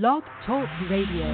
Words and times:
Blog 0.00 0.22
Talk 0.46 0.66
Radio. 0.88 1.26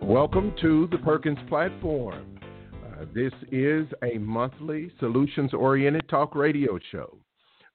Welcome 0.00 0.54
to 0.62 0.88
the 0.90 0.96
Perkins 1.04 1.36
Platform. 1.50 2.40
Uh, 2.72 3.04
this 3.14 3.30
is 3.52 3.86
a 4.02 4.16
monthly 4.16 4.90
solutions 4.98 5.52
oriented 5.52 6.08
talk 6.08 6.34
radio 6.34 6.78
show. 6.90 7.18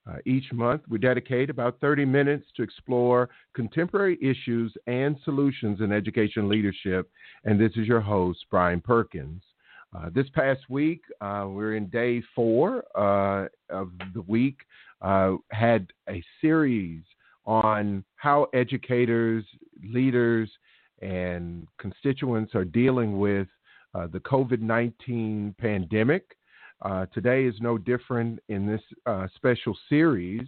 Uh, 0.09 0.17
each 0.25 0.51
month, 0.53 0.81
we 0.89 0.97
dedicate 0.97 1.49
about 1.49 1.79
30 1.81 2.05
minutes 2.05 2.45
to 2.55 2.63
explore 2.63 3.29
contemporary 3.53 4.17
issues 4.21 4.73
and 4.87 5.17
solutions 5.23 5.81
in 5.81 5.91
education 5.91 6.49
leadership. 6.49 7.09
And 7.43 7.59
this 7.59 7.71
is 7.75 7.87
your 7.87 8.01
host, 8.01 8.39
Brian 8.49 8.81
Perkins. 8.81 9.43
Uh, 9.95 10.09
this 10.13 10.27
past 10.33 10.61
week, 10.69 11.01
uh, 11.21 11.45
we're 11.49 11.75
in 11.75 11.87
day 11.87 12.23
four 12.35 12.83
uh, 12.95 13.47
of 13.69 13.91
the 14.13 14.21
week, 14.27 14.57
uh, 15.01 15.33
had 15.51 15.87
a 16.07 16.23
series 16.41 17.01
on 17.45 18.03
how 18.15 18.47
educators, 18.53 19.43
leaders, 19.83 20.49
and 21.01 21.67
constituents 21.79 22.53
are 22.55 22.65
dealing 22.65 23.19
with 23.19 23.47
uh, 23.95 24.07
the 24.07 24.19
COVID 24.19 24.61
19 24.61 25.55
pandemic. 25.59 26.35
Uh, 26.81 27.05
today 27.13 27.43
is 27.45 27.55
no 27.59 27.77
different 27.77 28.39
in 28.47 28.65
this 28.65 28.81
uh, 29.05 29.27
special 29.35 29.77
series. 29.89 30.47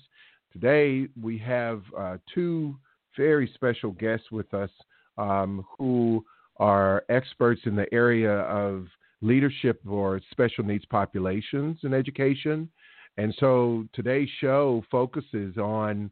Today 0.54 1.07
we 1.21 1.38
have 1.40 1.81
uh, 1.98 2.17
two 2.34 2.76
very 3.17 3.52
special 3.54 3.91
guests 3.91 4.31
with 4.31 4.54
us 4.54 4.70
um, 5.18 5.65
who 5.77 6.24
are 6.57 7.04
experts 7.09 7.62
in 7.65 7.76
the 7.76 7.91
area 7.93 8.32
of 8.32 8.87
leadership 9.21 9.82
for 9.85 10.21
special 10.32 10.63
needs 10.63 10.85
populations 10.85 11.79
in 11.84 11.93
education. 11.93 12.70
And 13.18 13.35
so 13.40 13.85
today's 13.93 14.29
show 14.40 14.84
focuses 14.90 15.57
on 15.57 16.09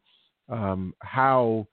um, 0.49 0.93
how 0.99 1.67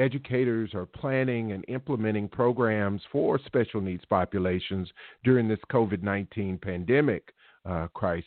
educators 0.00 0.74
are 0.74 0.86
planning 0.86 1.52
and 1.52 1.64
implementing 1.68 2.28
programs 2.28 3.02
for 3.12 3.38
special 3.46 3.80
needs 3.80 4.04
populations 4.08 4.88
during 5.22 5.46
this 5.46 5.58
COVID 5.70 6.02
19 6.02 6.58
pandemic 6.58 7.32
uh, 7.68 7.86
crisis. 7.88 8.24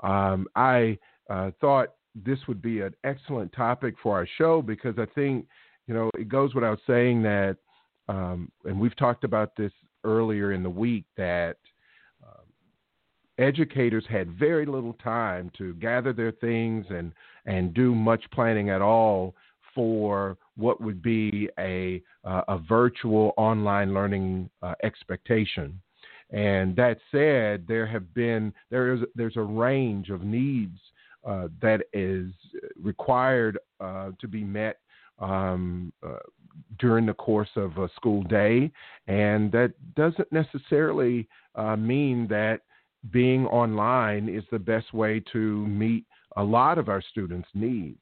Um, 0.00 0.46
I 0.54 0.98
uh, 1.28 1.50
thought 1.60 1.94
this 2.14 2.38
would 2.46 2.62
be 2.62 2.80
an 2.80 2.94
excellent 3.02 3.52
topic 3.52 3.94
for 4.02 4.14
our 4.14 4.28
show 4.38 4.62
because 4.62 4.94
I 4.98 5.06
think, 5.14 5.46
you 5.86 5.94
know, 5.94 6.10
it 6.16 6.28
goes 6.28 6.54
without 6.54 6.78
saying 6.86 7.22
that, 7.24 7.56
um, 8.08 8.50
and 8.64 8.78
we've 8.78 8.96
talked 8.96 9.24
about 9.24 9.56
this 9.56 9.72
earlier 10.04 10.52
in 10.52 10.62
the 10.62 10.70
week, 10.70 11.04
that 11.16 11.56
um, 12.22 12.44
educators 13.38 14.04
had 14.08 14.30
very 14.38 14.66
little 14.66 14.92
time 14.94 15.50
to 15.58 15.74
gather 15.74 16.12
their 16.12 16.32
things 16.32 16.86
and, 16.90 17.12
and 17.46 17.74
do 17.74 17.94
much 17.94 18.22
planning 18.30 18.70
at 18.70 18.82
all 18.82 19.34
for 19.74 20.36
what 20.56 20.80
would 20.80 21.02
be 21.02 21.48
a, 21.58 22.02
uh, 22.24 22.42
a 22.48 22.58
virtual 22.58 23.32
online 23.36 23.92
learning 23.92 24.48
uh, 24.62 24.74
expectation. 24.82 25.80
And 26.30 26.74
that 26.76 26.98
said, 27.12 27.64
there 27.68 27.86
have 27.86 28.12
been 28.14 28.52
there 28.70 28.94
is 28.94 29.00
there's 29.14 29.36
a 29.36 29.42
range 29.42 30.10
of 30.10 30.22
needs 30.22 30.78
uh, 31.24 31.48
that 31.62 31.82
is 31.92 32.32
required 32.82 33.58
uh, 33.80 34.10
to 34.20 34.26
be 34.26 34.42
met 34.42 34.78
um, 35.18 35.92
uh, 36.04 36.16
during 36.78 37.06
the 37.06 37.14
course 37.14 37.50
of 37.56 37.78
a 37.78 37.88
school 37.94 38.22
day, 38.24 38.70
and 39.06 39.52
that 39.52 39.74
doesn't 39.94 40.30
necessarily 40.32 41.28
uh, 41.54 41.76
mean 41.76 42.26
that 42.28 42.60
being 43.10 43.46
online 43.46 44.28
is 44.28 44.44
the 44.50 44.58
best 44.58 44.92
way 44.92 45.22
to 45.32 45.66
meet 45.66 46.04
a 46.36 46.42
lot 46.42 46.78
of 46.78 46.88
our 46.88 47.02
students' 47.02 47.48
needs. 47.54 47.98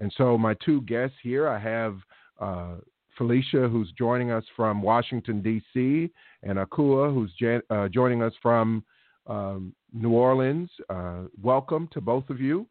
And 0.00 0.12
so, 0.16 0.36
my 0.38 0.54
two 0.64 0.80
guests 0.82 1.16
here, 1.22 1.46
I 1.46 1.58
have 1.58 1.96
uh, 2.40 2.76
Felicia, 3.16 3.68
who's 3.68 3.92
joining 3.98 4.30
us 4.30 4.44
from 4.56 4.80
Washington, 4.80 5.42
D.C., 5.42 6.10
and 6.42 6.58
Akua, 6.58 7.12
who's 7.12 7.32
uh, 7.68 7.88
joining 7.88 8.22
us 8.22 8.32
from 8.40 8.82
um, 9.26 9.74
New 9.92 10.12
Orleans. 10.12 10.70
Uh, 10.88 11.24
welcome 11.42 11.86
to 11.92 12.00
both 12.00 12.30
of 12.30 12.40
you. 12.40 12.66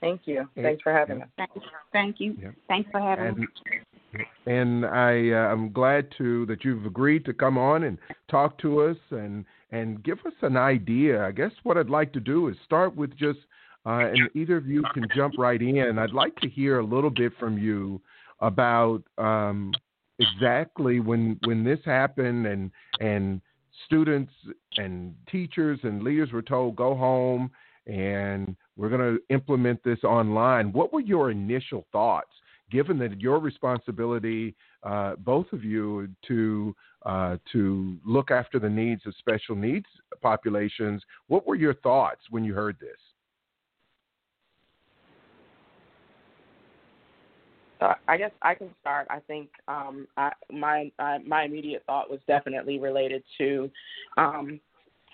Thank 0.00 0.22
you. 0.24 0.48
Thanks 0.56 0.82
for 0.82 0.92
having 0.92 1.22
us. 1.22 1.28
Thank 1.36 1.50
you. 1.54 1.62
Thank 1.92 2.20
Yeah. 2.20 2.50
Thanks 2.68 2.90
for 2.90 3.00
having 3.00 3.26
and, 3.26 3.46
And 4.46 4.86
I, 4.86 5.30
uh, 5.30 5.52
I'm 5.52 5.72
glad 5.72 6.08
to 6.18 6.44
that 6.46 6.64
you've 6.64 6.86
agreed 6.86 7.24
to 7.24 7.32
come 7.32 7.56
on 7.56 7.84
and 7.84 7.98
talk 8.30 8.58
to 8.58 8.80
us 8.82 8.96
and 9.10 9.44
and 9.70 10.02
give 10.02 10.18
us 10.26 10.34
an 10.42 10.56
idea. 10.56 11.24
I 11.24 11.32
guess 11.32 11.52
what 11.62 11.78
I'd 11.78 11.88
like 11.88 12.12
to 12.12 12.20
do 12.20 12.48
is 12.48 12.56
start 12.64 12.94
with 12.94 13.16
just 13.16 13.38
uh, 13.84 14.10
and 14.14 14.30
either 14.34 14.56
of 14.56 14.66
you 14.66 14.82
can 14.94 15.06
jump 15.14 15.34
right 15.38 15.60
in. 15.60 15.98
I'd 15.98 16.12
like 16.12 16.36
to 16.36 16.48
hear 16.48 16.78
a 16.78 16.84
little 16.84 17.10
bit 17.10 17.32
from 17.38 17.58
you 17.58 18.00
about 18.40 19.02
um, 19.18 19.72
exactly 20.18 21.00
when 21.00 21.38
when 21.44 21.64
this 21.64 21.80
happened 21.84 22.46
and 22.46 22.70
and 23.00 23.40
students 23.86 24.32
and 24.76 25.14
teachers 25.30 25.80
and 25.82 26.02
leaders 26.02 26.32
were 26.32 26.42
told 26.42 26.76
go 26.76 26.94
home 26.94 27.50
and 27.86 28.56
we're 28.76 28.88
going 28.88 29.00
to 29.00 29.34
implement 29.34 29.82
this 29.82 30.02
online. 30.04 30.72
What 30.72 30.92
were 30.92 31.00
your 31.00 31.30
initial 31.30 31.84
thoughts, 31.90 32.30
given 32.70 32.98
that 32.98 33.20
your 33.20 33.38
responsibility, 33.40 34.54
uh, 34.84 35.16
both 35.16 35.52
of 35.52 35.64
you, 35.64 36.08
to 36.28 36.74
uh, 37.04 37.36
to 37.52 37.96
look 38.04 38.30
after 38.30 38.60
the 38.60 38.68
needs 38.68 39.02
of 39.06 39.14
special 39.18 39.56
needs 39.56 39.86
populations? 40.20 41.02
What 41.26 41.46
were 41.46 41.56
your 41.56 41.74
thoughts 41.74 42.20
when 42.30 42.44
you 42.44 42.54
heard 42.54 42.76
this? 42.80 42.98
So 47.82 47.92
I 48.06 48.16
guess 48.16 48.30
I 48.42 48.54
can 48.54 48.70
start. 48.80 49.08
I 49.10 49.18
think 49.26 49.48
um, 49.66 50.06
I, 50.16 50.30
my 50.52 50.92
my 51.26 51.42
immediate 51.42 51.82
thought 51.84 52.08
was 52.08 52.20
definitely 52.28 52.78
related 52.78 53.24
to 53.38 53.68
um, 54.16 54.60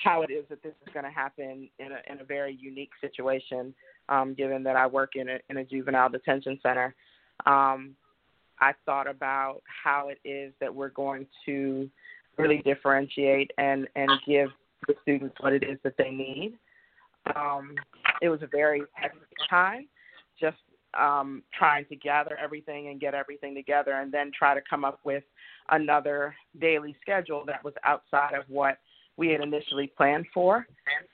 how 0.04 0.20
it 0.20 0.30
is 0.30 0.44
that 0.50 0.62
this 0.62 0.74
is 0.86 0.92
going 0.92 1.06
to 1.06 1.10
happen 1.10 1.70
in 1.78 1.92
a 1.92 2.12
in 2.12 2.20
a 2.20 2.24
very 2.24 2.58
unique 2.60 2.90
situation, 3.00 3.74
um, 4.10 4.34
given 4.34 4.62
that 4.64 4.76
I 4.76 4.86
work 4.86 5.12
in 5.14 5.30
a 5.30 5.38
in 5.48 5.56
a 5.56 5.64
juvenile 5.64 6.10
detention 6.10 6.58
center. 6.62 6.94
Um, 7.46 7.96
I 8.60 8.72
thought 8.84 9.08
about 9.08 9.62
how 9.64 10.08
it 10.08 10.18
is 10.28 10.52
that 10.60 10.74
we're 10.74 10.90
going 10.90 11.26
to 11.46 11.88
really 12.36 12.60
differentiate 12.66 13.50
and 13.56 13.88
and 13.96 14.10
give 14.26 14.50
the 14.86 14.94
students 15.00 15.36
what 15.40 15.54
it 15.54 15.62
is 15.62 15.78
that 15.84 15.94
they 15.96 16.10
need. 16.10 16.52
Um, 17.34 17.76
it 18.20 18.28
was 18.28 18.42
a 18.42 18.46
very 18.46 18.82
hectic 18.92 19.22
time, 19.48 19.88
just 20.38 20.58
um, 20.99 21.43
trying 21.56 21.84
to 21.87 21.97
gather 21.97 22.37
everything 22.43 22.88
and 22.88 23.00
get 23.00 23.15
everything 23.15 23.54
together, 23.54 23.93
and 23.93 24.12
then 24.12 24.31
try 24.37 24.54
to 24.54 24.60
come 24.69 24.84
up 24.84 25.00
with 25.04 25.25
another 25.71 26.34
daily 26.60 26.97
schedule 27.00 27.44
that 27.47 27.62
was 27.62 27.75
outside 27.84 28.34
of 28.34 28.44
what 28.49 28.78
we 29.16 29.28
had 29.28 29.41
initially 29.41 29.93
planned 29.97 30.26
for. 30.32 30.66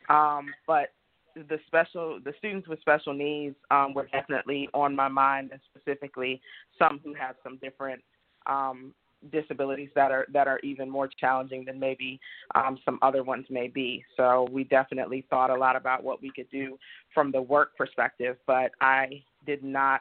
Um, 0.09 0.47
but 0.67 0.93
the 1.35 1.59
special, 1.67 2.21
the 2.25 2.33
students 2.39 2.69
with 2.69 2.81
special 2.81 3.13
needs 3.13 3.57
um, 3.71 3.95
were 3.95 4.07
definitely 4.13 4.69
on 4.73 4.95
my 4.95 5.09
mind, 5.09 5.51
and 5.53 5.61
specifically 5.75 6.41
some 6.79 7.01
who 7.03 7.15
have 7.15 7.35
some 7.43 7.59
different 7.59 8.01
um, 8.47 8.95
disabilities 9.33 9.89
that 9.95 10.11
are 10.11 10.27
that 10.33 10.47
are 10.47 10.59
even 10.61 10.89
more 10.89 11.09
challenging 11.19 11.65
than 11.65 11.81
maybe 11.81 12.21
um, 12.55 12.79
some 12.85 12.99
other 13.03 13.23
ones 13.23 13.47
may 13.51 13.69
be. 13.69 14.05
So 14.17 14.47
we 14.53 14.65
definitely 14.65 15.25
thought 15.31 15.51
a 15.51 15.55
lot 15.57 15.77
about 15.77 16.05
what 16.05 16.23
we 16.23 16.31
could 16.31 16.51
do 16.51 16.79
from 17.13 17.33
the 17.33 17.41
work 17.43 17.77
perspective, 17.77 18.37
but 18.47 18.71
I 18.81 19.23
did 19.47 19.63
not 19.63 20.01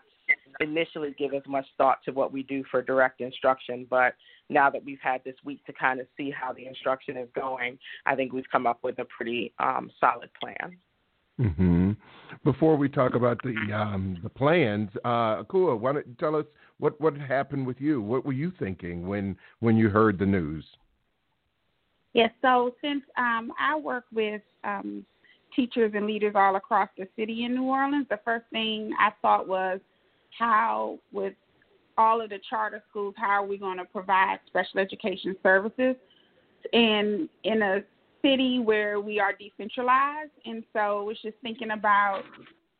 initially 0.59 1.13
give 1.17 1.33
as 1.33 1.41
much 1.47 1.65
thought 1.77 1.99
to 2.05 2.11
what 2.11 2.31
we 2.31 2.43
do 2.43 2.63
for 2.71 2.81
direct 2.81 3.21
instruction, 3.21 3.85
but 3.89 4.15
now 4.49 4.69
that 4.69 4.83
we've 4.83 4.99
had 5.01 5.23
this 5.23 5.35
week 5.43 5.63
to 5.65 5.73
kind 5.73 5.99
of 5.99 6.07
see 6.15 6.31
how 6.31 6.53
the 6.53 6.65
instruction 6.65 7.17
is 7.17 7.27
going, 7.35 7.77
I 8.05 8.15
think 8.15 8.33
we've 8.33 8.49
come 8.51 8.67
up 8.67 8.79
with 8.83 8.99
a 8.99 9.05
pretty 9.05 9.53
um, 9.59 9.89
solid 9.99 10.29
plan. 10.39 10.77
Mm-hmm. 11.39 11.91
Before 12.43 12.75
we 12.75 12.89
talk 12.89 13.15
about 13.15 13.39
the 13.43 13.73
um, 13.73 14.19
the 14.21 14.29
plans, 14.29 14.89
uh, 15.03 15.41
Akua, 15.43 15.79
why 15.79 15.93
don't 15.93 16.05
you 16.05 16.15
tell 16.19 16.35
us 16.35 16.45
what 16.77 16.99
what 17.01 17.17
happened 17.17 17.65
with 17.65 17.81
you? 17.81 18.01
What 18.03 18.23
were 18.23 18.33
you 18.33 18.51
thinking 18.59 19.07
when 19.07 19.35
when 19.59 19.75
you 19.75 19.89
heard 19.89 20.19
the 20.19 20.27
news? 20.27 20.63
Yes, 22.13 22.29
so 22.43 22.75
since 22.81 23.01
um, 23.17 23.51
I 23.59 23.75
work 23.75 24.05
with 24.13 24.43
um, 24.63 25.03
teachers 25.55 25.91
and 25.95 26.05
leaders 26.05 26.33
all 26.35 26.55
across 26.55 26.89
the 26.97 27.07
city 27.15 27.43
in 27.43 27.55
New 27.55 27.63
Orleans, 27.63 28.07
the 28.09 28.19
first 28.23 28.45
thing 28.51 28.91
I 28.99 29.11
thought 29.21 29.47
was 29.47 29.79
how, 30.37 30.99
with 31.11 31.33
all 31.97 32.21
of 32.21 32.29
the 32.29 32.39
charter 32.49 32.83
schools, 32.89 33.13
how 33.17 33.43
are 33.43 33.45
we 33.45 33.57
going 33.57 33.77
to 33.77 33.85
provide 33.85 34.39
special 34.47 34.79
education 34.79 35.35
services 35.43 35.95
in 36.71 37.29
in 37.43 37.61
a 37.61 37.83
city 38.21 38.59
where 38.59 38.99
we 38.99 39.19
are 39.19 39.33
decentralized? 39.33 40.31
And 40.45 40.63
so 40.73 41.09
it's 41.09 41.21
just 41.21 41.37
thinking 41.43 41.71
about 41.71 42.23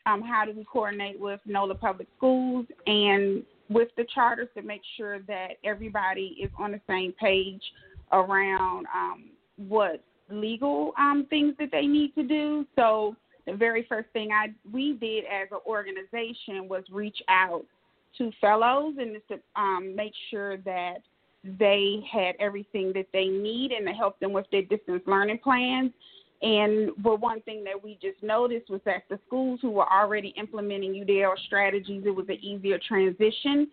um, 0.05 0.21
how 0.21 0.45
do 0.45 0.53
we 0.55 0.65
coordinate 0.65 1.19
with 1.19 1.39
NOLA 1.45 1.75
Public 1.75 2.07
Schools 2.17 2.65
and 2.87 3.43
with 3.69 3.89
the 3.97 4.05
charters 4.13 4.49
to 4.55 4.61
make 4.61 4.81
sure 4.97 5.19
that 5.19 5.53
everybody 5.63 6.37
is 6.41 6.49
on 6.57 6.71
the 6.71 6.81
same 6.87 7.13
page 7.13 7.61
around 8.11 8.85
um, 8.93 9.25
what 9.57 10.03
legal 10.29 10.93
um, 10.97 11.25
things 11.29 11.53
that 11.59 11.69
they 11.71 11.85
need 11.85 12.13
to 12.15 12.23
do. 12.23 12.65
So 12.75 13.15
the 13.45 13.53
very 13.53 13.85
first 13.89 14.09
thing 14.13 14.31
I 14.31 14.53
we 14.71 14.93
did 14.93 15.25
as 15.25 15.49
an 15.51 15.59
organization 15.65 16.67
was 16.67 16.83
reach 16.91 17.17
out 17.29 17.63
to 18.17 18.31
fellows 18.39 18.95
and 18.99 19.17
to 19.27 19.39
um, 19.59 19.95
make 19.95 20.13
sure 20.29 20.57
that 20.57 20.97
they 21.43 21.99
had 22.11 22.35
everything 22.39 22.93
that 22.93 23.07
they 23.11 23.25
need 23.25 23.71
and 23.71 23.85
to 23.85 23.93
help 23.93 24.19
them 24.19 24.31
with 24.31 24.45
their 24.51 24.61
distance 24.61 25.03
learning 25.05 25.39
plans. 25.39 25.91
And 26.41 26.91
but 26.97 27.21
one 27.21 27.41
thing 27.41 27.63
that 27.63 27.81
we 27.81 27.97
just 28.01 28.21
noticed 28.21 28.69
was 28.69 28.81
that 28.85 29.03
the 29.09 29.19
schools 29.27 29.59
who 29.61 29.71
were 29.71 29.91
already 29.91 30.33
implementing 30.37 30.93
UDL 30.93 31.33
strategies, 31.45 32.03
it 32.05 32.15
was 32.15 32.27
an 32.29 32.37
easier 32.41 32.79
transition 32.85 33.67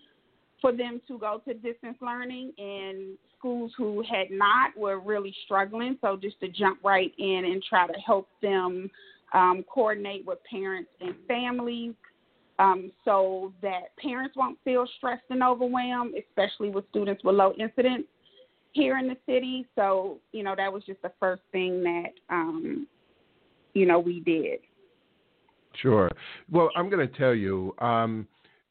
for 0.60 0.72
them 0.72 1.00
to 1.08 1.18
go 1.18 1.40
to 1.46 1.54
distance 1.54 1.96
learning. 2.00 2.52
And 2.58 3.18
schools 3.40 3.72
who 3.76 4.02
had 4.02 4.30
not 4.30 4.76
were 4.76 5.00
really 5.00 5.34
struggling. 5.44 5.96
So 6.02 6.16
just 6.20 6.38
to 6.40 6.48
jump 6.48 6.78
right 6.84 7.12
in 7.18 7.44
and 7.46 7.62
try 7.62 7.86
to 7.86 7.98
help 8.00 8.28
them 8.42 8.90
um, 9.32 9.64
coordinate 9.72 10.26
with 10.26 10.38
parents 10.48 10.90
and 11.00 11.14
families 11.26 11.94
um, 12.58 12.92
so 13.04 13.52
that 13.62 13.96
parents 13.96 14.36
won't 14.36 14.58
feel 14.64 14.86
stressed 14.98 15.24
and 15.30 15.42
overwhelmed, 15.42 16.14
especially 16.14 16.68
with 16.68 16.84
students 16.90 17.24
with 17.24 17.34
low 17.34 17.54
incidence 17.58 18.04
here 18.72 18.98
in 18.98 19.08
the 19.08 19.16
city. 19.26 19.66
So, 19.74 20.18
you 20.32 20.42
know, 20.42 20.54
that 20.56 20.70
was 20.70 20.84
just 20.84 21.00
the 21.00 21.12
first 21.18 21.42
thing 21.52 21.82
that, 21.82 22.10
um, 22.28 22.86
you 23.72 23.86
know, 23.86 23.98
we 23.98 24.20
did. 24.20 24.60
Sure. 25.80 26.10
Well, 26.50 26.68
I'm 26.76 26.90
going 26.90 27.06
to 27.08 27.18
tell 27.18 27.34
you, 27.34 27.74
um, 27.78 28.26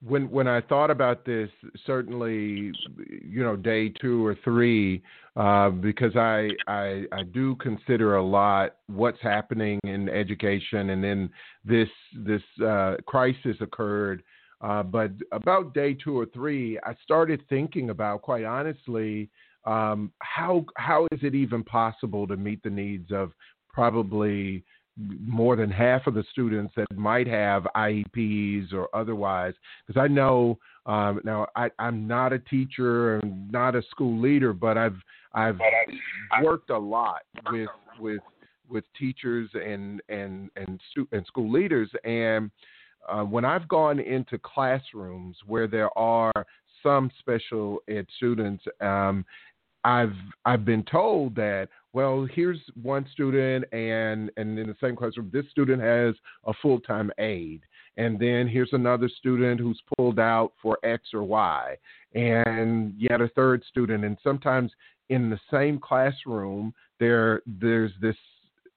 when 0.05 0.29
when 0.29 0.47
I 0.47 0.61
thought 0.61 0.91
about 0.91 1.25
this, 1.25 1.49
certainly, 1.85 2.71
you 3.23 3.43
know, 3.43 3.55
day 3.55 3.89
two 3.89 4.25
or 4.25 4.35
three, 4.43 5.03
uh, 5.35 5.69
because 5.69 6.15
I, 6.15 6.49
I 6.67 7.03
I 7.11 7.23
do 7.33 7.55
consider 7.57 8.15
a 8.15 8.23
lot 8.23 8.75
what's 8.87 9.21
happening 9.21 9.79
in 9.83 10.07
education, 10.07 10.91
and 10.91 11.03
then 11.03 11.29
this 11.65 11.89
this 12.15 12.41
uh, 12.65 12.95
crisis 13.05 13.57
occurred. 13.59 14.23
Uh, 14.61 14.83
but 14.83 15.11
about 15.31 15.73
day 15.73 15.93
two 15.93 16.17
or 16.17 16.25
three, 16.27 16.77
I 16.83 16.93
started 17.03 17.41
thinking 17.47 17.91
about, 17.91 18.21
quite 18.21 18.43
honestly, 18.43 19.29
um, 19.65 20.11
how 20.19 20.65
how 20.75 21.07
is 21.11 21.19
it 21.23 21.35
even 21.35 21.63
possible 21.63 22.25
to 22.27 22.37
meet 22.37 22.63
the 22.63 22.69
needs 22.69 23.11
of 23.11 23.31
probably 23.67 24.63
more 24.99 25.55
than 25.55 25.69
half 25.69 26.07
of 26.07 26.13
the 26.13 26.23
students 26.31 26.73
that 26.75 26.87
might 26.95 27.27
have 27.27 27.67
IEPs 27.75 28.73
or 28.73 28.93
otherwise. 28.93 29.53
Because 29.85 29.99
I 29.99 30.07
know 30.07 30.57
um, 30.85 31.21
now 31.23 31.47
I, 31.55 31.69
I'm 31.79 32.07
not 32.07 32.33
a 32.33 32.39
teacher 32.39 33.17
and 33.17 33.51
not 33.51 33.75
a 33.75 33.81
school 33.89 34.19
leader, 34.19 34.53
but 34.53 34.77
I've 34.77 34.97
I've 35.33 35.59
worked 36.43 36.69
a 36.69 36.77
lot 36.77 37.21
with 37.51 37.69
with 37.99 38.21
with 38.69 38.83
teachers 38.97 39.49
and 39.53 40.01
and 40.09 40.49
and, 40.55 40.79
stu- 40.91 41.07
and 41.11 41.25
school 41.25 41.51
leaders, 41.51 41.89
and 42.03 42.51
uh, 43.07 43.23
when 43.23 43.45
I've 43.45 43.67
gone 43.67 43.99
into 43.99 44.37
classrooms 44.39 45.37
where 45.47 45.67
there 45.67 45.95
are 45.97 46.31
some 46.83 47.11
special 47.19 47.79
ed 47.87 48.05
students, 48.17 48.63
um, 48.81 49.25
I've 49.83 50.13
I've 50.45 50.65
been 50.65 50.83
told 50.83 51.35
that 51.35 51.69
well 51.93 52.27
here's 52.33 52.59
one 52.81 53.05
student 53.11 53.65
and 53.73 54.31
and 54.37 54.57
in 54.59 54.67
the 54.67 54.75
same 54.81 54.95
classroom 54.95 55.29
this 55.33 55.49
student 55.49 55.81
has 55.81 56.15
a 56.45 56.53
full 56.61 56.79
time 56.79 57.11
aide. 57.19 57.61
And 57.97 58.17
then 58.17 58.47
here's 58.47 58.71
another 58.71 59.09
student 59.09 59.59
who's 59.59 59.81
pulled 59.97 60.19
out 60.19 60.53
for 60.61 60.77
X 60.83 61.09
or 61.13 61.23
Y 61.23 61.75
and 62.15 62.93
yet 62.97 63.19
a 63.19 63.27
third 63.29 63.63
student. 63.67 64.05
And 64.05 64.17
sometimes 64.23 64.71
in 65.09 65.29
the 65.29 65.39
same 65.51 65.79
classroom 65.79 66.73
there 66.99 67.41
there's 67.45 67.91
this 68.01 68.15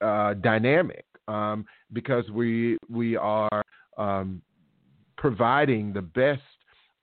uh, 0.00 0.34
dynamic 0.34 1.04
um, 1.28 1.64
because 1.92 2.28
we 2.30 2.78
we 2.88 3.16
are 3.16 3.62
um, 3.98 4.42
providing 5.16 5.92
the 5.92 6.02
best 6.02 6.42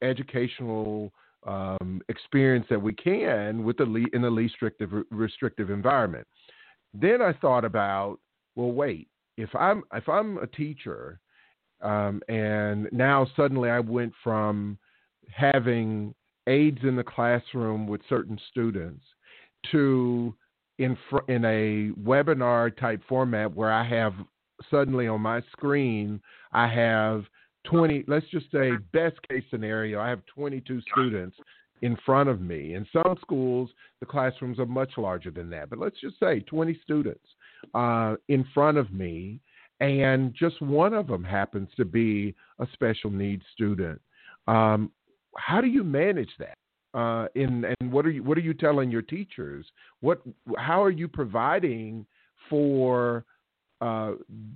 educational 0.02 1.12
um, 1.46 2.02
experience 2.10 2.66
that 2.70 2.82
we 2.82 2.94
can 2.94 3.64
with 3.64 3.78
the 3.78 3.86
le- 3.86 4.06
in 4.14 4.22
the 4.22 4.30
least 4.30 4.56
restrictive 4.62 5.06
restrictive 5.12 5.70
environment. 5.70 6.28
Then 6.94 7.22
I 7.22 7.34
thought 7.34 7.66
about, 7.66 8.20
well, 8.56 8.72
wait, 8.72 9.08
if 9.38 9.54
I'm 9.56 9.84
if 9.94 10.10
I'm 10.10 10.38
a 10.40 10.48
teacher, 10.48 11.20
um, 11.82 12.22
and 12.28 12.90
now 12.92 13.28
suddenly 13.36 13.70
I 13.70 13.80
went 13.80 14.14
from 14.24 14.78
having 15.32 16.14
aides 16.48 16.80
in 16.84 16.96
the 16.96 17.04
classroom 17.04 17.88
with 17.88 18.02
certain 18.10 18.40
students 18.52 19.04
to 19.72 20.34
in 20.80 20.98
fr- 21.10 21.32
in 21.32 21.46
a 21.46 21.92
webinar 22.02 22.76
type 22.78 23.02
format 23.08 23.56
where 23.56 23.72
I 23.72 23.88
have 23.88 24.14
suddenly 24.70 25.08
on 25.08 25.22
my 25.22 25.42
screen 25.52 26.22
I 26.52 26.68
have 26.68 27.24
20, 27.70 28.06
let's 28.08 28.26
just 28.32 28.52
say 28.52 28.72
best 28.94 29.16
case 29.30 29.44
scenario, 29.50 30.00
I 30.00 30.10
have 30.10 30.22
22 30.34 30.82
students 30.92 31.38
in 31.82 31.98
front 32.06 32.30
of 32.30 32.42
me. 32.42 32.74
In 32.74 32.86
some 32.92 33.16
schools, 33.22 33.70
the 34.00 34.06
classrooms 34.06 34.60
are 34.60 34.66
much 34.66 34.92
larger 34.98 35.32
than 35.32 35.50
that, 35.52 35.70
but 35.70 35.80
let's 35.80 36.00
just 36.02 36.20
say 36.20 36.40
20 36.42 36.80
students 36.84 37.26
uh, 37.74 38.16
in 38.28 38.46
front 38.54 38.78
of 38.78 38.92
me, 38.92 39.40
and 39.80 40.34
just 40.34 40.62
one 40.62 40.94
of 40.94 41.08
them 41.08 41.24
happens 41.24 41.70
to 41.78 41.86
be 41.86 42.36
a 42.60 42.68
special 42.74 43.10
needs 43.10 43.44
student. 43.54 44.02
Um, 44.48 44.92
how 45.38 45.62
do 45.62 45.68
you 45.68 45.84
manage 45.84 46.32
that? 46.40 46.56
Uh, 46.96 47.28
in 47.36 47.66
and 47.80 47.92
what 47.92 48.04
are 48.04 48.10
you 48.10 48.24
what 48.24 48.36
are 48.36 48.42
you 48.42 48.54
telling 48.56 48.90
your 48.90 49.04
teachers? 49.04 49.64
What 50.02 50.24
how 50.58 50.84
are 50.84 50.90
you 50.90 51.08
providing 51.08 52.04
for 52.50 53.26
uh, 53.80 54.14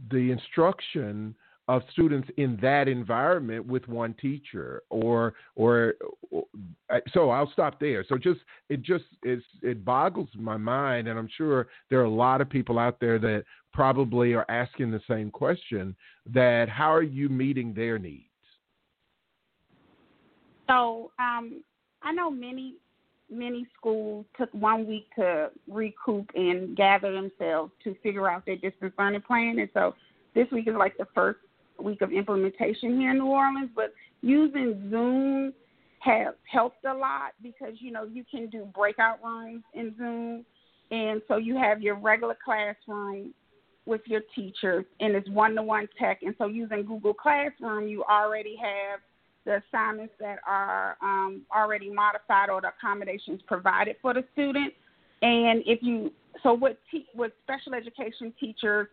the 0.10 0.32
instruction 0.32 1.36
of 1.68 1.82
students 1.92 2.28
in 2.38 2.58
that 2.62 2.88
environment 2.88 3.66
with 3.66 3.88
one 3.88 4.14
teacher 4.16 4.84
or 4.90 5.34
or, 5.56 5.96
or 6.30 6.44
so 7.14 7.30
I'll 7.30 7.52
stop 7.52 7.80
there. 7.80 8.04
So 8.08 8.18
just 8.18 8.42
it 8.70 8.82
just 8.82 9.06
it 9.24 9.86
boggles 9.86 10.30
my 10.36 10.58
mind 10.58 11.08
and 11.08 11.18
I'm 11.18 11.30
sure 11.38 11.68
there 11.90 12.00
are 12.02 12.06
a 12.06 12.10
lot 12.10 12.42
of 12.42 12.50
people 12.50 12.80
out 12.80 13.00
there 13.00 13.18
that 13.20 13.46
probably 13.72 14.34
are 14.34 14.46
asking 14.50 14.92
the 14.92 15.02
same 15.08 15.32
question 15.32 15.96
that 16.32 16.68
how 16.68 16.94
are 16.94 17.02
you 17.02 17.30
meeting 17.30 17.74
their 17.74 17.98
needs? 17.98 18.26
So 20.68 21.12
um, 21.18 21.64
I 22.02 22.12
know 22.12 22.30
many 22.30 22.76
many 23.32 23.66
schools 23.78 24.26
took 24.38 24.54
one 24.54 24.86
week 24.86 25.08
to 25.16 25.50
recoup 25.68 26.30
and 26.36 26.76
gather 26.76 27.14
themselves 27.14 27.72
to 27.86 27.96
figure 28.04 28.30
out 28.30 28.46
their 28.46 28.58
distance 28.58 28.94
learning 29.00 29.22
plan 29.22 29.58
and 29.60 29.70
so 29.74 29.96
this 30.36 30.48
week 30.52 30.68
is 30.68 30.76
like 30.76 30.98
the 30.98 31.08
first 31.16 31.40
week 31.80 32.02
of 32.02 32.12
implementation 32.12 33.00
here 33.00 33.12
in 33.12 33.18
New 33.18 33.28
Orleans, 33.28 33.70
but 33.76 33.94
using 34.22 34.90
Zoom 34.90 35.54
has 36.00 36.34
helped 36.52 36.84
a 36.86 36.94
lot 36.94 37.32
because 37.42 37.74
you 37.80 37.92
know 37.92 38.04
you 38.04 38.24
can 38.30 38.50
do 38.50 38.68
breakout 38.76 39.20
rooms 39.24 39.64
in 39.74 39.94
Zoom, 39.98 40.46
and 40.92 41.22
so 41.28 41.38
you 41.38 41.58
have 41.58 41.82
your 41.82 41.96
regular 41.96 42.38
classroom 42.44 43.34
with 43.86 44.02
your 44.06 44.22
teachers, 44.36 44.86
and 45.00 45.14
it's 45.16 45.30
one-to-one 45.30 45.88
tech. 46.00 46.22
And 46.24 46.34
so 46.38 46.46
using 46.46 46.86
Google 46.86 47.14
Classroom, 47.14 47.88
you 47.88 48.04
already 48.04 48.56
have 48.56 49.02
the 49.46 49.62
assignments 49.68 50.14
that 50.20 50.40
are 50.48 50.96
um, 51.02 51.42
already 51.54 51.90
modified 51.90 52.50
or 52.50 52.62
the 52.62 52.70
accommodations 52.70 53.42
provided 53.46 53.98
for 54.02 54.14
the 54.14 54.24
student. 54.34 54.74
And 55.22 55.64
if 55.66 55.80
you 55.82 56.12
so 56.42 56.54
what 56.54 56.78
te- 56.90 57.08
what 57.14 57.34
special 57.44 57.74
education 57.74 58.34
teachers 58.40 58.88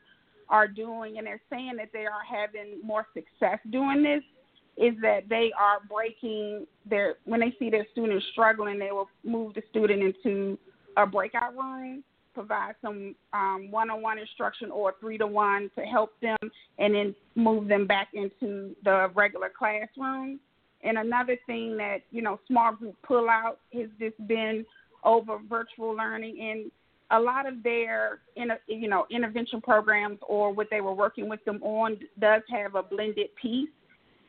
are 0.50 0.68
doing, 0.68 1.18
and 1.18 1.26
they're 1.26 1.40
saying 1.48 1.76
that 1.78 1.90
they 1.92 2.06
are 2.06 2.24
having 2.28 2.80
more 2.84 3.06
success 3.14 3.58
doing 3.70 4.02
this, 4.02 4.22
is 4.76 4.94
that 5.02 5.28
they 5.28 5.50
are 5.58 5.78
breaking 5.88 6.66
their 6.88 7.16
when 7.24 7.40
they 7.40 7.54
see 7.58 7.70
their 7.70 7.86
students 7.92 8.26
struggling, 8.32 8.78
they 8.78 8.90
will 8.92 9.08
move 9.24 9.54
the 9.54 9.62
student 9.70 10.02
into 10.02 10.58
a 10.96 11.06
breakout 11.06 11.54
room, 11.56 12.02
provide 12.34 12.74
some 12.82 13.14
um, 13.32 13.68
one-on-one 13.70 14.18
instruction 14.18 14.70
or 14.70 14.94
three-to-one 15.00 15.70
to 15.76 15.82
help 15.82 16.12
them, 16.20 16.38
and 16.78 16.94
then 16.94 17.14
move 17.34 17.68
them 17.68 17.86
back 17.86 18.08
into 18.14 18.74
the 18.84 19.10
regular 19.14 19.50
classroom. 19.56 20.40
And 20.82 20.98
another 20.98 21.36
thing 21.46 21.76
that 21.76 21.98
you 22.10 22.22
know, 22.22 22.40
small 22.46 22.74
group 22.74 22.96
pullout 23.08 23.56
has 23.74 23.88
just 23.98 24.16
been 24.26 24.64
over 25.04 25.38
virtual 25.48 25.94
learning, 25.94 26.36
and 26.40 26.70
a 27.10 27.18
lot 27.18 27.46
of 27.46 27.62
their 27.62 28.20
you 28.66 28.88
know 28.88 29.06
intervention 29.10 29.60
programs 29.60 30.18
or 30.22 30.52
what 30.52 30.68
they 30.70 30.80
were 30.80 30.94
working 30.94 31.28
with 31.28 31.44
them 31.44 31.62
on 31.62 31.98
does 32.18 32.42
have 32.50 32.74
a 32.74 32.82
blended 32.82 33.28
piece. 33.40 33.68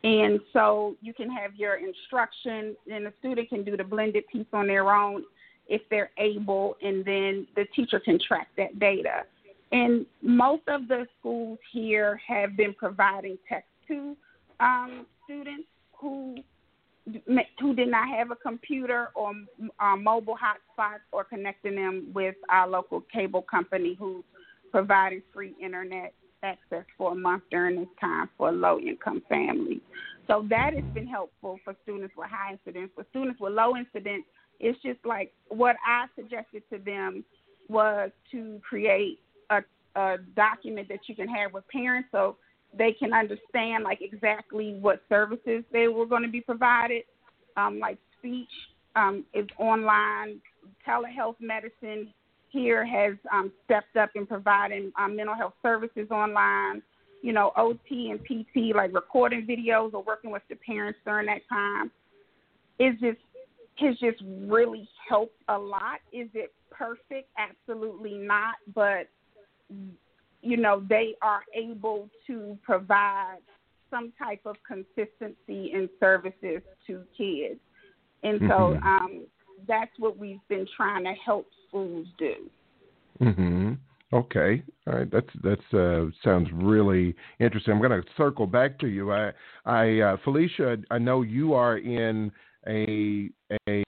And 0.03 0.39
so 0.51 0.95
you 1.01 1.13
can 1.13 1.29
have 1.29 1.55
your 1.55 1.75
instruction 1.75 2.75
and 2.91 3.05
the 3.05 3.13
student 3.19 3.49
can 3.49 3.63
do 3.63 3.77
the 3.77 3.83
blended 3.83 4.23
piece 4.31 4.47
on 4.51 4.65
their 4.65 4.91
own 4.91 5.23
if 5.67 5.81
they're 5.91 6.09
able 6.17 6.75
and 6.81 7.05
then 7.05 7.45
the 7.55 7.65
teacher 7.75 7.99
can 7.99 8.19
track 8.19 8.47
that 8.57 8.79
data. 8.79 9.23
And 9.71 10.05
most 10.21 10.63
of 10.67 10.87
the 10.87 11.07
schools 11.19 11.59
here 11.71 12.19
have 12.27 12.57
been 12.57 12.73
providing 12.73 13.37
text 13.47 13.69
to 13.87 14.17
um, 14.59 15.05
students 15.23 15.67
who 15.93 16.35
who 17.59 17.75
did 17.75 17.89
not 17.89 18.07
have 18.09 18.31
a 18.31 18.35
computer 18.35 19.09
or 19.15 19.31
uh, 19.79 19.95
mobile 19.95 20.35
hotspots 20.35 20.99
or 21.11 21.23
connecting 21.23 21.75
them 21.75 22.11
with 22.13 22.35
our 22.49 22.67
local 22.67 23.01
cable 23.11 23.41
company 23.41 23.95
who's 23.97 24.23
providing 24.71 25.21
free 25.33 25.55
internet 25.61 26.13
access 26.43 26.85
for 26.97 27.11
a 27.11 27.15
month 27.15 27.43
during 27.51 27.79
this 27.79 27.89
time 27.99 28.29
for 28.37 28.51
low 28.51 28.79
income 28.79 29.21
families. 29.29 29.81
So 30.27 30.45
that 30.49 30.73
has 30.73 30.83
been 30.93 31.07
helpful 31.07 31.59
for 31.63 31.75
students 31.83 32.13
with 32.15 32.29
high 32.29 32.53
incidence. 32.53 32.91
For 32.95 33.05
students 33.09 33.39
with 33.39 33.53
low 33.53 33.75
incidence, 33.75 34.23
it's 34.59 34.79
just 34.81 34.99
like 35.05 35.33
what 35.49 35.75
I 35.85 36.05
suggested 36.15 36.63
to 36.71 36.77
them 36.77 37.23
was 37.67 38.11
to 38.31 38.59
create 38.67 39.19
a, 39.49 39.61
a 39.95 40.17
document 40.35 40.87
that 40.89 40.99
you 41.07 41.15
can 41.15 41.27
have 41.27 41.53
with 41.53 41.67
parents 41.69 42.09
so 42.11 42.37
they 42.77 42.93
can 42.93 43.13
understand 43.13 43.83
like 43.83 43.99
exactly 44.01 44.77
what 44.79 45.01
services 45.09 45.63
they 45.71 45.87
were 45.87 46.05
going 46.05 46.23
to 46.23 46.29
be 46.29 46.41
provided. 46.41 47.03
Um, 47.57 47.79
like 47.79 47.97
speech 48.17 48.49
um, 48.95 49.25
is 49.33 49.47
online, 49.57 50.39
telehealth 50.87 51.35
medicine 51.39 52.13
here 52.49 52.85
has 52.85 53.15
um, 53.31 53.51
stepped 53.65 53.95
up 53.95 54.11
in 54.15 54.25
providing 54.25 54.91
um, 54.99 55.15
mental 55.15 55.35
health 55.35 55.53
services 55.61 56.07
online. 56.11 56.81
You 57.21 57.33
know, 57.33 57.51
OT 57.55 58.11
and 58.11 58.19
PT, 58.23 58.75
like 58.75 58.93
recording 58.93 59.45
videos 59.45 59.93
or 59.93 60.01
working 60.01 60.31
with 60.31 60.41
the 60.49 60.55
parents 60.55 60.99
during 61.05 61.27
that 61.27 61.41
time, 61.47 61.91
is 62.79 62.99
just 62.99 63.19
has 63.77 63.97
just 63.99 64.21
really 64.47 64.87
helped 65.07 65.37
a 65.47 65.57
lot. 65.57 65.99
Is 66.11 66.29
it 66.33 66.51
perfect? 66.71 67.29
Absolutely 67.37 68.13
not. 68.13 68.55
But 68.73 69.07
you 70.41 70.57
know, 70.57 70.83
they 70.89 71.15
are 71.21 71.41
able 71.55 72.09
to 72.27 72.57
provide 72.63 73.39
some 73.89 74.11
type 74.17 74.41
of 74.45 74.55
consistency 74.65 75.71
in 75.73 75.89
services 75.99 76.61
to 76.87 77.03
kids. 77.17 77.59
And 78.23 78.39
so 78.41 78.75
mm-hmm. 78.75 78.87
um, 78.87 79.25
that's 79.67 79.91
what 79.99 80.17
we've 80.17 80.39
been 80.47 80.67
trying 80.75 81.03
to 81.03 81.13
help 81.25 81.47
schools 81.67 82.07
do. 82.17 82.49
Mhm. 83.19 83.77
Okay. 84.13 84.63
All 84.87 84.93
right. 84.95 85.11
That's 85.11 85.29
that's 85.43 85.73
uh, 85.73 86.07
sounds 86.23 86.49
really 86.53 87.15
interesting. 87.39 87.73
I'm 87.73 87.79
going 87.79 88.01
to 88.01 88.07
circle 88.17 88.45
back 88.45 88.77
to 88.79 88.87
you. 88.87 89.11
I 89.11 89.31
I 89.65 89.99
uh, 89.99 90.17
Felicia, 90.23 90.77
I 90.89 90.97
know 90.97 91.21
you 91.21 91.53
are 91.53 91.77
in 91.77 92.31
a 92.67 93.29
a 93.69 93.83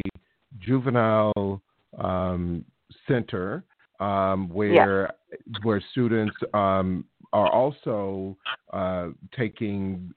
juvenile 0.60 1.62
um, 1.98 2.63
center 3.07 3.63
um, 4.00 4.50
where 4.50 5.14
yeah. 5.32 5.58
where 5.64 5.82
students 5.92 6.36
um, 6.54 7.06
are 7.32 7.52
also 7.52 8.38
uh, 8.72 9.10
taking 9.36 10.14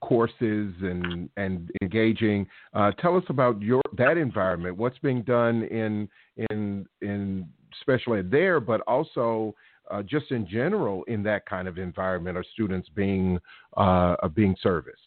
courses 0.00 0.72
and 0.82 1.28
and 1.36 1.70
engaging. 1.82 2.46
Uh, 2.74 2.90
tell 2.92 3.16
us 3.16 3.24
about 3.28 3.60
your 3.60 3.82
that 3.96 4.16
environment. 4.16 4.76
What's 4.76 4.98
being 4.98 5.22
done 5.22 5.64
in 5.64 6.08
in 6.50 6.86
in 7.00 7.48
special 7.80 8.14
ed 8.14 8.30
there, 8.30 8.60
but 8.60 8.80
also 8.82 9.54
uh, 9.90 10.02
just 10.02 10.30
in 10.30 10.46
general 10.46 11.04
in 11.04 11.22
that 11.24 11.46
kind 11.46 11.68
of 11.68 11.78
environment 11.78 12.36
are 12.36 12.44
students 12.52 12.88
being 12.94 13.38
uh, 13.76 14.16
being 14.28 14.56
serviced. 14.62 15.00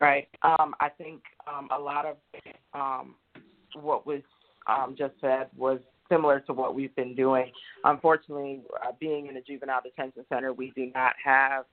Right. 0.00 0.28
Um, 0.42 0.74
I 0.78 0.90
think 0.90 1.22
um, 1.46 1.68
a 1.76 1.80
lot 1.80 2.04
of 2.04 2.16
um, 2.74 3.14
what 3.74 4.06
was 4.06 4.20
um, 4.66 4.94
just 4.96 5.14
said 5.20 5.48
was 5.56 5.80
similar 6.08 6.40
to 6.40 6.52
what 6.52 6.74
we've 6.74 6.94
been 6.96 7.14
doing. 7.14 7.50
Unfortunately, 7.84 8.60
uh, 8.82 8.92
being 8.98 9.26
in 9.26 9.36
a 9.36 9.42
juvenile 9.42 9.80
detention 9.82 10.24
center, 10.28 10.52
we 10.52 10.72
do 10.76 10.90
not 10.94 11.14
have, 11.24 11.64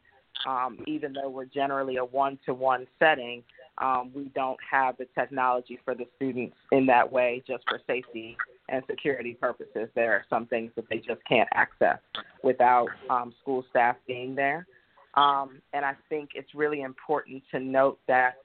um, 0.47 0.79
even 0.87 1.13
though 1.13 1.29
we're 1.29 1.45
generally 1.45 1.97
a 1.97 2.05
one 2.05 2.37
to 2.45 2.53
one 2.53 2.87
setting, 2.99 3.43
um, 3.79 4.11
we 4.13 4.25
don't 4.35 4.59
have 4.69 4.97
the 4.97 5.07
technology 5.15 5.79
for 5.83 5.95
the 5.95 6.05
students 6.15 6.55
in 6.71 6.85
that 6.85 7.11
way 7.11 7.41
just 7.47 7.63
for 7.67 7.79
safety 7.87 8.37
and 8.69 8.83
security 8.89 9.33
purposes. 9.33 9.89
There 9.95 10.13
are 10.13 10.25
some 10.29 10.45
things 10.45 10.71
that 10.75 10.85
they 10.89 10.97
just 10.97 11.21
can't 11.27 11.49
access 11.53 11.97
without 12.43 12.87
um, 13.09 13.33
school 13.41 13.65
staff 13.69 13.95
being 14.07 14.35
there. 14.35 14.67
Um, 15.15 15.61
and 15.73 15.85
I 15.85 15.93
think 16.09 16.31
it's 16.35 16.53
really 16.55 16.81
important 16.81 17.43
to 17.51 17.59
note 17.59 17.99
that, 18.07 18.35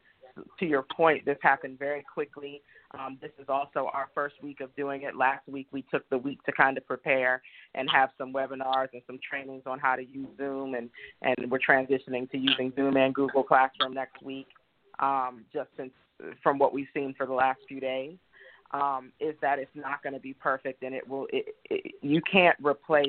to 0.58 0.66
your 0.66 0.82
point, 0.82 1.24
this 1.24 1.38
happened 1.42 1.78
very 1.78 2.04
quickly. 2.12 2.62
Um, 2.98 3.18
this 3.20 3.32
is 3.38 3.46
also 3.48 3.90
our 3.92 4.08
first 4.14 4.36
week 4.42 4.60
of 4.60 4.74
doing 4.74 5.02
it. 5.02 5.14
Last 5.14 5.46
week 5.46 5.66
we 5.72 5.82
took 5.90 6.08
the 6.08 6.16
week 6.18 6.42
to 6.44 6.52
kind 6.52 6.78
of 6.78 6.86
prepare 6.86 7.42
and 7.74 7.88
have 7.92 8.10
some 8.16 8.32
webinars 8.32 8.88
and 8.92 9.02
some 9.06 9.18
trainings 9.28 9.62
on 9.66 9.78
how 9.78 9.94
to 9.94 10.02
use 10.02 10.28
Zoom, 10.38 10.74
and 10.74 10.88
and 11.22 11.50
we're 11.50 11.58
transitioning 11.58 12.30
to 12.30 12.38
using 12.38 12.72
Zoom 12.76 12.96
and 12.96 13.14
Google 13.14 13.42
Classroom 13.42 13.92
next 13.94 14.22
week. 14.22 14.46
Um, 15.00 15.44
just 15.52 15.68
since 15.76 15.92
from 16.42 16.58
what 16.58 16.72
we've 16.72 16.88
seen 16.94 17.14
for 17.16 17.26
the 17.26 17.32
last 17.32 17.60
few 17.68 17.78
days, 17.78 18.16
um, 18.72 19.12
is 19.20 19.34
that 19.40 19.58
it's 19.58 19.70
not 19.74 20.02
going 20.02 20.14
to 20.14 20.20
be 20.20 20.32
perfect, 20.34 20.82
and 20.82 20.94
it 20.94 21.06
will. 21.06 21.26
It, 21.32 21.54
it, 21.70 21.94
you 22.00 22.20
can't 22.22 22.56
replace 22.62 23.06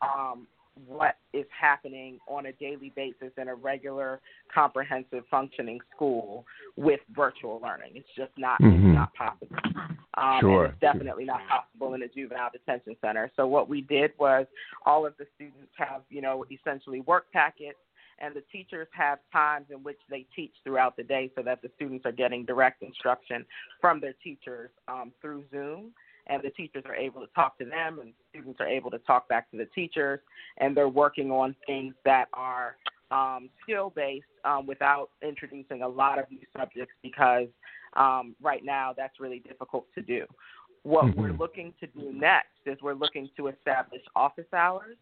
um, 0.00 0.46
what 0.86 1.16
is 1.32 1.46
happening 1.58 2.18
on 2.28 2.46
a 2.46 2.52
daily 2.52 2.92
basis 2.94 3.30
in 3.36 3.48
a 3.48 3.54
regular, 3.54 4.20
comprehensive, 4.52 5.24
functioning 5.30 5.78
school 5.94 6.44
with 6.76 7.00
virtual 7.14 7.60
learning. 7.62 7.92
It's 7.94 8.08
just 8.16 8.32
not 8.36 8.60
mm-hmm. 8.60 8.88
it's 8.88 8.94
not 8.94 9.14
possible. 9.14 9.56
Um, 10.14 10.40
sure. 10.40 10.64
it's 10.66 10.80
definitely 10.80 11.24
not 11.24 11.40
possible 11.48 11.94
in 11.94 12.02
a 12.02 12.08
juvenile 12.08 12.50
detention 12.52 12.96
center. 13.00 13.30
So 13.36 13.46
what 13.46 13.68
we 13.68 13.80
did 13.80 14.12
was 14.18 14.46
all 14.84 15.06
of 15.06 15.14
the 15.18 15.26
students 15.34 15.72
have 15.76 16.02
you 16.10 16.20
know 16.20 16.44
essentially 16.50 17.00
work 17.00 17.26
packets 17.32 17.78
and 18.18 18.34
the 18.34 18.42
teachers 18.52 18.86
have 18.92 19.18
times 19.32 19.66
in 19.70 19.78
which 19.82 19.98
they 20.08 20.26
teach 20.34 20.52
throughout 20.64 20.96
the 20.96 21.02
day 21.02 21.30
so 21.34 21.42
that 21.42 21.60
the 21.60 21.70
students 21.76 22.06
are 22.06 22.12
getting 22.12 22.44
direct 22.44 22.82
instruction 22.82 23.44
from 23.80 24.00
their 24.00 24.14
teachers 24.22 24.70
um, 24.86 25.12
through 25.20 25.44
Zoom 25.50 25.92
and 26.28 26.42
the 26.42 26.50
teachers 26.50 26.82
are 26.86 26.94
able 26.94 27.20
to 27.20 27.26
talk 27.34 27.58
to 27.58 27.64
them 27.64 27.98
and 28.00 28.12
students 28.30 28.60
are 28.60 28.68
able 28.68 28.90
to 28.90 28.98
talk 28.98 29.28
back 29.28 29.50
to 29.50 29.56
the 29.56 29.66
teachers 29.74 30.20
and 30.58 30.76
they're 30.76 30.88
working 30.88 31.30
on 31.30 31.54
things 31.66 31.94
that 32.04 32.26
are 32.32 32.76
um, 33.10 33.50
skill 33.62 33.92
based 33.94 34.24
um, 34.44 34.66
without 34.66 35.10
introducing 35.22 35.82
a 35.82 35.88
lot 35.88 36.18
of 36.18 36.24
new 36.30 36.38
subjects 36.56 36.94
because 37.02 37.48
um, 37.94 38.34
right 38.40 38.64
now 38.64 38.94
that's 38.96 39.20
really 39.20 39.40
difficult 39.40 39.86
to 39.94 40.02
do. 40.02 40.24
What 40.82 41.04
mm-hmm. 41.04 41.20
we're 41.20 41.32
looking 41.32 41.74
to 41.80 41.86
do 41.86 42.12
next 42.12 42.48
is 42.66 42.78
we're 42.82 42.94
looking 42.94 43.28
to 43.36 43.48
establish 43.48 44.00
office 44.16 44.46
hours 44.52 44.96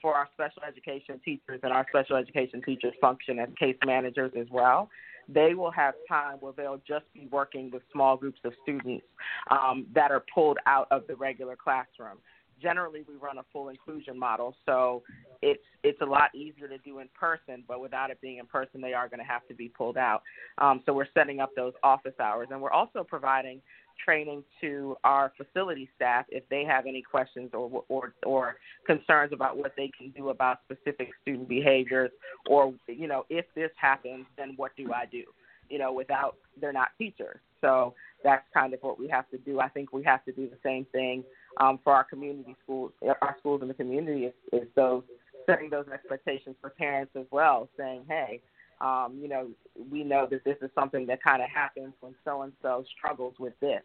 for 0.00 0.14
our 0.14 0.28
special 0.34 0.62
education 0.66 1.20
teachers 1.24 1.60
and 1.62 1.72
our 1.72 1.84
special 1.88 2.16
education 2.16 2.62
teachers 2.64 2.94
function 3.00 3.38
as 3.38 3.48
case 3.58 3.76
managers 3.84 4.32
as 4.38 4.46
well 4.50 4.88
they 5.28 5.54
will 5.54 5.70
have 5.70 5.94
time 6.08 6.36
where 6.40 6.52
they'll 6.56 6.80
just 6.86 7.04
be 7.12 7.28
working 7.30 7.70
with 7.70 7.82
small 7.92 8.16
groups 8.16 8.40
of 8.44 8.52
students 8.62 9.04
um, 9.50 9.86
that 9.94 10.10
are 10.10 10.24
pulled 10.32 10.58
out 10.66 10.86
of 10.90 11.06
the 11.06 11.16
regular 11.16 11.56
classroom. 11.56 12.18
Generally, 12.60 13.04
we 13.08 13.14
run 13.16 13.38
a 13.38 13.44
full 13.52 13.68
inclusion 13.68 14.18
model, 14.18 14.56
so 14.64 15.02
it's 15.42 15.62
it's 15.82 16.00
a 16.00 16.06
lot 16.06 16.34
easier 16.34 16.68
to 16.68 16.78
do 16.78 17.00
in 17.00 17.08
person. 17.18 17.64
But 17.68 17.80
without 17.80 18.10
it 18.10 18.20
being 18.20 18.38
in 18.38 18.46
person, 18.46 18.80
they 18.80 18.94
are 18.94 19.08
going 19.08 19.20
to 19.20 19.26
have 19.26 19.46
to 19.48 19.54
be 19.54 19.68
pulled 19.68 19.98
out. 19.98 20.22
Um, 20.58 20.82
so 20.86 20.94
we're 20.94 21.08
setting 21.12 21.40
up 21.40 21.50
those 21.54 21.74
office 21.82 22.14
hours, 22.18 22.48
and 22.50 22.60
we're 22.60 22.70
also 22.70 23.04
providing 23.04 23.60
training 24.04 24.44
to 24.60 24.96
our 25.04 25.32
facility 25.36 25.88
staff 25.96 26.26
if 26.28 26.48
they 26.48 26.64
have 26.64 26.86
any 26.86 27.02
questions 27.02 27.50
or 27.52 27.84
or 27.88 28.14
or 28.24 28.56
concerns 28.86 29.32
about 29.32 29.56
what 29.56 29.72
they 29.76 29.90
can 29.96 30.10
do 30.10 30.30
about 30.30 30.58
specific 30.64 31.10
student 31.22 31.48
behaviors 31.48 32.10
or 32.48 32.74
you 32.88 33.08
know 33.08 33.24
if 33.30 33.46
this 33.54 33.70
happens 33.76 34.26
then 34.36 34.52
what 34.56 34.72
do 34.76 34.92
I 34.92 35.06
do 35.06 35.22
you 35.70 35.78
know 35.78 35.92
without 35.92 36.36
they're 36.60 36.72
not 36.72 36.88
teachers 36.98 37.38
so 37.60 37.94
that's 38.22 38.44
kind 38.52 38.74
of 38.74 38.80
what 38.82 38.98
we 38.98 39.08
have 39.08 39.28
to 39.30 39.38
do 39.38 39.60
I 39.60 39.68
think 39.68 39.92
we 39.92 40.02
have 40.04 40.24
to 40.26 40.32
do 40.32 40.48
the 40.48 40.58
same 40.62 40.86
thing 40.92 41.24
um, 41.58 41.78
for 41.82 41.92
our 41.92 42.04
community 42.04 42.56
schools 42.62 42.92
our 43.02 43.36
schools 43.38 43.62
in 43.62 43.68
the 43.68 43.74
community 43.74 44.24
is, 44.24 44.34
is 44.52 44.68
those 44.74 45.02
setting 45.46 45.70
those 45.70 45.86
expectations 45.92 46.56
for 46.60 46.70
parents 46.70 47.12
as 47.16 47.26
well 47.30 47.68
saying 47.76 48.02
hey 48.08 48.40
um, 48.80 49.18
you 49.20 49.28
know, 49.28 49.48
we 49.90 50.04
know 50.04 50.26
that 50.30 50.44
this 50.44 50.56
is 50.60 50.70
something 50.74 51.06
that 51.06 51.22
kind 51.22 51.42
of 51.42 51.48
happens 51.48 51.94
when 52.00 52.14
so 52.24 52.42
and 52.42 52.52
so 52.60 52.84
struggles 52.96 53.34
with 53.38 53.54
this. 53.60 53.82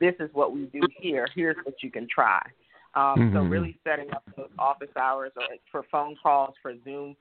This 0.00 0.14
is 0.18 0.30
what 0.32 0.52
we 0.52 0.64
do 0.66 0.80
here. 0.98 1.28
Here's 1.34 1.56
what 1.64 1.76
you 1.82 1.90
can 1.90 2.08
try. 2.12 2.40
Um, 2.94 3.14
mm-hmm. 3.16 3.36
So 3.36 3.42
really 3.42 3.78
setting 3.84 4.10
up 4.10 4.24
those 4.36 4.50
office 4.58 4.90
hours 5.00 5.32
or 5.36 5.44
for 5.70 5.84
phone 5.90 6.16
calls, 6.20 6.54
for 6.60 6.74
Zoom, 6.84 7.16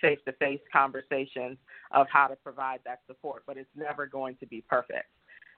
face 0.00 0.18
to 0.26 0.32
face 0.32 0.60
conversations 0.70 1.56
of 1.90 2.06
how 2.12 2.26
to 2.26 2.36
provide 2.36 2.80
that 2.84 3.00
support. 3.06 3.44
But 3.46 3.56
it's 3.56 3.70
never 3.74 4.06
going 4.06 4.36
to 4.40 4.46
be 4.46 4.62
perfect. 4.68 5.06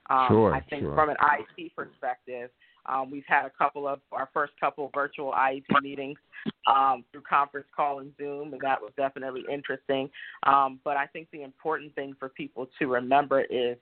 Um, 0.09 0.27
sure, 0.29 0.55
I 0.55 0.61
think 0.61 0.83
sure. 0.83 0.95
from 0.95 1.11
an 1.11 1.17
IT 1.21 1.73
perspective, 1.77 2.51
um, 2.87 3.11
we've 3.11 3.25
had 3.27 3.45
a 3.45 3.51
couple 3.51 3.87
of 3.87 4.01
our 4.13 4.29
first 4.33 4.53
couple 4.59 4.91
virtual 4.95 5.33
IEP 5.33 5.65
meetings 5.83 6.19
um, 6.67 7.05
through 7.13 7.23
conference 7.23 7.67
call 7.75 8.01
and 8.01 8.13
Zoom, 8.17 8.53
and 8.53 8.63
that 8.63 8.81
was 8.81 8.93
definitely 8.97 9.45
interesting. 9.53 10.11
Um, 10.47 10.81
but 10.85 10.97
I 10.97 11.07
think 11.07 11.29
the 11.33 11.43
important 11.43 11.95
thing 11.95 12.15
for 12.19 12.29
people 12.29 12.69
to 12.79 12.87
remember 12.87 13.43
is 13.43 13.77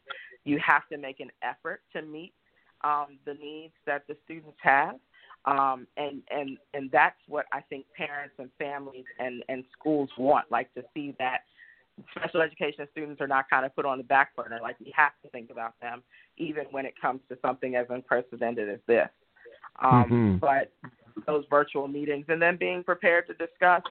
you 0.45 0.59
have 0.65 0.89
to 0.91 0.99
make 0.99 1.21
an 1.21 1.31
effort 1.43 1.83
to 1.95 2.03
meet 2.03 2.33
um, 2.83 3.19
the 3.25 3.35
needs 3.35 3.75
that 3.87 4.05
the 4.09 4.17
students 4.25 4.59
have. 4.63 4.97
Um, 5.45 5.87
and 5.97 6.21
and 6.31 6.59
and 6.75 6.91
that's 6.91 7.17
what 7.29 7.47
I 7.53 7.61
think 7.61 7.87
parents 7.97 8.35
and 8.39 8.51
families 8.59 9.05
and 9.19 9.43
and 9.49 9.65
schools 9.79 10.11
want, 10.19 10.51
like 10.51 10.73
to 10.75 10.83
see 10.93 11.15
that 11.19 11.43
special 12.17 12.41
education 12.41 12.87
students 12.93 13.21
are 13.21 13.27
not 13.27 13.49
kind 13.51 13.65
of 13.65 13.75
put 13.75 13.85
on 13.85 13.99
the 13.99 14.05
back 14.05 14.35
burner. 14.37 14.59
Like 14.63 14.77
we 14.81 14.93
have 14.97 15.13
to 15.23 15.31
think 15.31 15.51
about 15.51 15.75
them, 15.81 16.03
even 16.37 16.65
when 16.71 16.87
it 16.87 16.95
comes 17.01 17.21
to 17.29 17.39
something 17.43 17.77
as 17.77 17.87
unprecedented 17.91 18.69
as 18.69 18.81
this. 18.87 19.09
Um, 19.83 20.05
mm-hmm. 20.05 20.37
But 20.37 20.73
those 21.27 21.45
virtual 21.51 21.89
meetings, 21.89 22.27
and 22.29 22.41
then 22.41 22.57
being 22.57 22.83
prepared 22.83 23.27
to 23.29 23.35
discuss, 23.35 23.83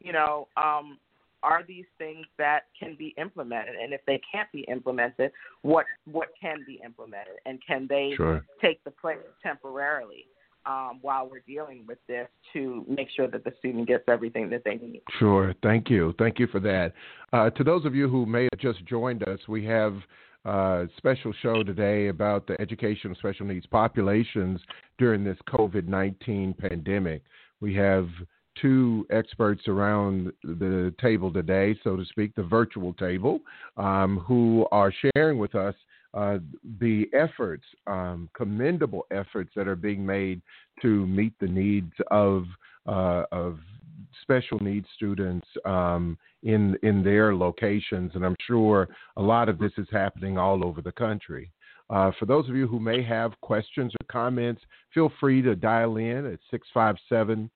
you 0.00 0.12
know, 0.12 0.48
um, 0.56 0.98
are 1.42 1.62
these 1.66 1.84
things 1.98 2.26
that 2.38 2.64
can 2.78 2.96
be 2.96 3.14
implemented, 3.18 3.76
and 3.76 3.92
if 3.92 4.00
they 4.06 4.20
can't 4.30 4.50
be 4.52 4.60
implemented, 4.62 5.30
what 5.62 5.86
what 6.10 6.28
can 6.40 6.64
be 6.66 6.80
implemented, 6.84 7.36
and 7.44 7.60
can 7.64 7.86
they 7.88 8.14
sure. 8.16 8.44
take 8.60 8.82
the 8.84 8.90
place 8.90 9.18
temporarily? 9.42 10.26
Um, 10.66 10.98
while 11.02 11.28
we're 11.28 11.44
dealing 11.46 11.84
with 11.86 11.98
this 12.08 12.26
to 12.52 12.84
make 12.88 13.08
sure 13.14 13.28
that 13.28 13.44
the 13.44 13.52
student 13.58 13.86
gets 13.86 14.04
everything 14.08 14.50
that 14.50 14.62
they 14.64 14.74
need. 14.74 15.02
Sure. 15.18 15.54
Thank 15.62 15.88
you. 15.88 16.14
Thank 16.18 16.38
you 16.38 16.46
for 16.48 16.60
that. 16.60 16.92
Uh, 17.32 17.50
to 17.50 17.64
those 17.64 17.84
of 17.84 17.94
you 17.94 18.08
who 18.08 18.26
may 18.26 18.48
have 18.52 18.60
just 18.60 18.84
joined 18.86 19.22
us, 19.28 19.38
we 19.48 19.64
have 19.64 19.94
a 20.44 20.88
special 20.96 21.32
show 21.42 21.62
today 21.62 22.08
about 22.08 22.46
the 22.46 22.60
education 22.60 23.10
of 23.10 23.16
special 23.16 23.46
needs 23.46 23.66
populations 23.66 24.60
during 24.98 25.24
this 25.24 25.38
COVID 25.48 25.86
19 25.86 26.54
pandemic. 26.54 27.22
We 27.60 27.74
have 27.76 28.08
two 28.60 29.06
experts 29.10 29.68
around 29.68 30.32
the 30.42 30.94
table 31.00 31.32
today, 31.32 31.78
so 31.84 31.96
to 31.96 32.04
speak, 32.06 32.34
the 32.34 32.42
virtual 32.42 32.92
table, 32.94 33.40
um, 33.76 34.18
who 34.26 34.66
are 34.72 34.92
sharing 35.14 35.38
with 35.38 35.54
us 35.54 35.74
uh, 36.16 36.38
the 36.80 37.06
efforts, 37.12 37.64
um, 37.86 38.28
commendable 38.34 39.06
efforts 39.10 39.50
that 39.54 39.68
are 39.68 39.76
being 39.76 40.04
made 40.04 40.40
to 40.80 41.06
meet 41.06 41.34
the 41.38 41.46
needs 41.46 41.92
of 42.10 42.44
uh, 42.86 43.24
of 43.32 43.58
special 44.22 44.58
needs 44.60 44.86
students 44.96 45.46
um, 45.66 46.16
in 46.42 46.76
in 46.82 47.02
their 47.02 47.34
locations, 47.34 48.12
and 48.14 48.24
I'm 48.24 48.36
sure 48.46 48.88
a 49.18 49.22
lot 49.22 49.50
of 49.50 49.58
this 49.58 49.72
is 49.76 49.86
happening 49.92 50.38
all 50.38 50.64
over 50.64 50.80
the 50.80 50.92
country. 50.92 51.52
Uh, 51.90 52.10
for 52.18 52.24
those 52.24 52.48
of 52.48 52.56
you 52.56 52.66
who 52.66 52.80
may 52.80 53.02
have 53.02 53.38
questions 53.42 53.92
or 53.92 54.06
comments, 54.10 54.62
feel 54.94 55.12
free 55.20 55.42
to 55.42 55.54
dial 55.54 55.98
in 55.98 56.26
at 56.26 56.40
657 56.50 57.50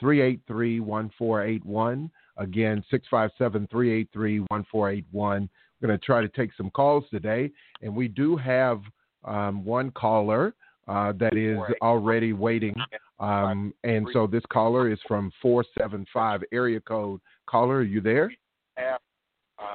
383 0.00 0.80
1481. 0.80 2.10
Again, 2.38 2.84
657 2.90 3.68
383 3.70 4.38
1481. 4.40 5.48
We're 5.80 5.88
going 5.88 5.98
to 5.98 6.04
try 6.04 6.20
to 6.20 6.28
take 6.28 6.50
some 6.56 6.70
calls 6.70 7.04
today, 7.10 7.50
and 7.82 7.94
we 7.94 8.08
do 8.08 8.36
have 8.36 8.80
um, 9.24 9.64
one 9.64 9.90
caller 9.92 10.54
uh, 10.88 11.12
that 11.18 11.36
is 11.36 11.58
already 11.82 12.32
waiting. 12.32 12.74
Um, 13.20 13.74
and 13.84 14.06
so 14.12 14.26
this 14.26 14.42
caller 14.50 14.90
is 14.90 14.98
from 15.06 15.30
475 15.42 16.42
area 16.52 16.80
code. 16.80 17.20
Caller, 17.46 17.76
are 17.76 17.82
you 17.82 18.00
there? 18.00 18.32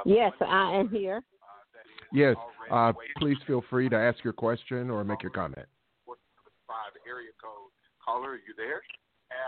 Yes, 0.06 0.32
I 0.42 0.76
am 0.76 0.90
here. 0.90 1.22
Yes, 2.12 2.36
uh, 2.72 2.94
please 3.18 3.38
feel 3.48 3.64
free 3.70 3.90
to 3.90 3.96
ask 3.96 4.24
your 4.24 4.34
question 4.34 4.90
or 4.90 5.04
make 5.04 5.22
your 5.22 5.32
comment. 5.32 5.68
area 7.08 7.30
code. 7.42 7.72
Caller, 8.04 8.32
are 8.32 8.36
you 8.36 8.54
there? 8.56 8.82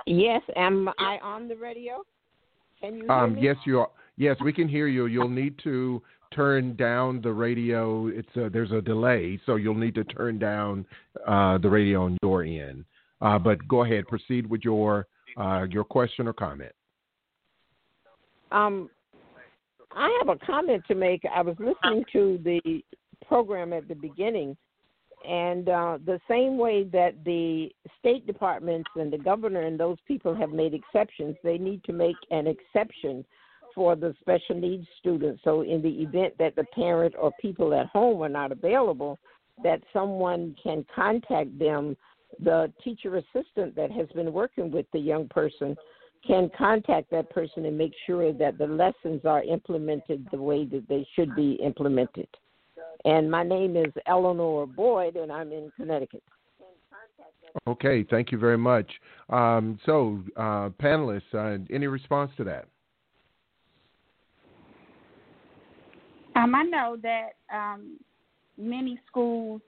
Yes, 0.07 0.41
am 0.55 0.89
I 0.99 1.19
on 1.21 1.47
the 1.47 1.55
radio? 1.55 2.03
Can 2.79 2.97
you 2.97 3.09
um, 3.09 3.35
me? 3.35 3.41
Yes, 3.43 3.55
you 3.65 3.79
are. 3.79 3.89
Yes, 4.17 4.37
we 4.43 4.53
can 4.53 4.67
hear 4.67 4.87
you. 4.87 5.07
You'll 5.07 5.29
need 5.29 5.59
to 5.63 6.01
turn 6.33 6.75
down 6.75 7.21
the 7.21 7.31
radio. 7.31 8.07
It's 8.07 8.35
a, 8.35 8.49
there's 8.49 8.71
a 8.71 8.81
delay, 8.81 9.39
so 9.45 9.55
you'll 9.55 9.75
need 9.75 9.95
to 9.95 10.03
turn 10.03 10.39
down 10.39 10.85
uh, 11.27 11.57
the 11.57 11.69
radio 11.69 12.05
on 12.05 12.17
your 12.21 12.43
end. 12.43 12.85
Uh, 13.21 13.39
but 13.39 13.65
go 13.67 13.83
ahead, 13.83 14.07
proceed 14.07 14.47
with 14.47 14.61
your 14.63 15.07
uh, 15.37 15.65
your 15.69 15.83
question 15.83 16.27
or 16.27 16.33
comment. 16.33 16.71
Um, 18.51 18.89
I 19.91 20.17
have 20.19 20.29
a 20.29 20.45
comment 20.45 20.83
to 20.87 20.95
make. 20.95 21.23
I 21.33 21.41
was 21.41 21.55
listening 21.59 22.05
to 22.13 22.39
the 22.43 22.83
program 23.25 23.73
at 23.73 23.87
the 23.87 23.95
beginning, 23.95 24.55
and 25.27 25.69
uh, 25.69 25.97
the 26.05 26.19
same 26.29 26.57
way 26.57 26.83
that 26.83 27.15
the 27.23 27.69
state 27.99 28.27
departments 28.27 28.89
and 28.95 29.11
the 29.11 29.17
governor 29.17 29.61
and 29.61 29.79
those 29.79 29.97
people 30.07 30.35
have 30.35 30.51
made 30.51 30.73
exceptions, 30.73 31.35
they 31.43 31.57
need 31.57 31.83
to 31.85 31.93
make 31.93 32.17
an 32.31 32.47
exception 32.47 33.25
for 33.75 33.95
the 33.95 34.15
special 34.21 34.55
needs 34.55 34.87
students. 34.99 35.41
So, 35.43 35.61
in 35.61 35.81
the 35.81 36.01
event 36.01 36.33
that 36.39 36.55
the 36.55 36.63
parent 36.73 37.13
or 37.19 37.31
people 37.41 37.73
at 37.73 37.87
home 37.87 38.21
are 38.23 38.29
not 38.29 38.51
available, 38.51 39.19
that 39.63 39.81
someone 39.93 40.55
can 40.63 40.85
contact 40.95 41.57
them. 41.59 41.95
The 42.41 42.71
teacher 42.83 43.17
assistant 43.17 43.75
that 43.75 43.91
has 43.91 44.07
been 44.15 44.33
working 44.33 44.71
with 44.71 44.85
the 44.91 44.99
young 44.99 45.27
person 45.27 45.75
can 46.25 46.49
contact 46.57 47.11
that 47.11 47.29
person 47.29 47.65
and 47.65 47.77
make 47.77 47.93
sure 48.05 48.33
that 48.33 48.57
the 48.57 48.65
lessons 48.65 49.21
are 49.25 49.43
implemented 49.43 50.27
the 50.31 50.41
way 50.41 50.65
that 50.65 50.87
they 50.89 51.07
should 51.15 51.35
be 51.35 51.53
implemented. 51.63 52.27
And 53.05 53.29
my 53.29 53.43
name 53.43 53.77
is 53.77 53.93
Eleanor 54.07 54.65
Boyd, 54.65 55.15
and 55.15 55.31
I'm 55.31 55.51
in 55.51 55.71
Connecticut. 55.75 56.23
Okay, 57.67 58.03
thank 58.09 58.31
you 58.31 58.37
very 58.37 58.57
much. 58.57 58.89
Um, 59.29 59.79
so, 59.85 60.21
uh, 60.35 60.69
panelists, 60.81 61.33
uh, 61.33 61.63
any 61.71 61.87
response 61.87 62.31
to 62.37 62.43
that? 62.45 62.65
Um, 66.35 66.53
I 66.53 66.63
know 66.63 66.97
that 67.01 67.29
um, 67.53 67.97
many 68.57 68.99
schools 69.07 69.61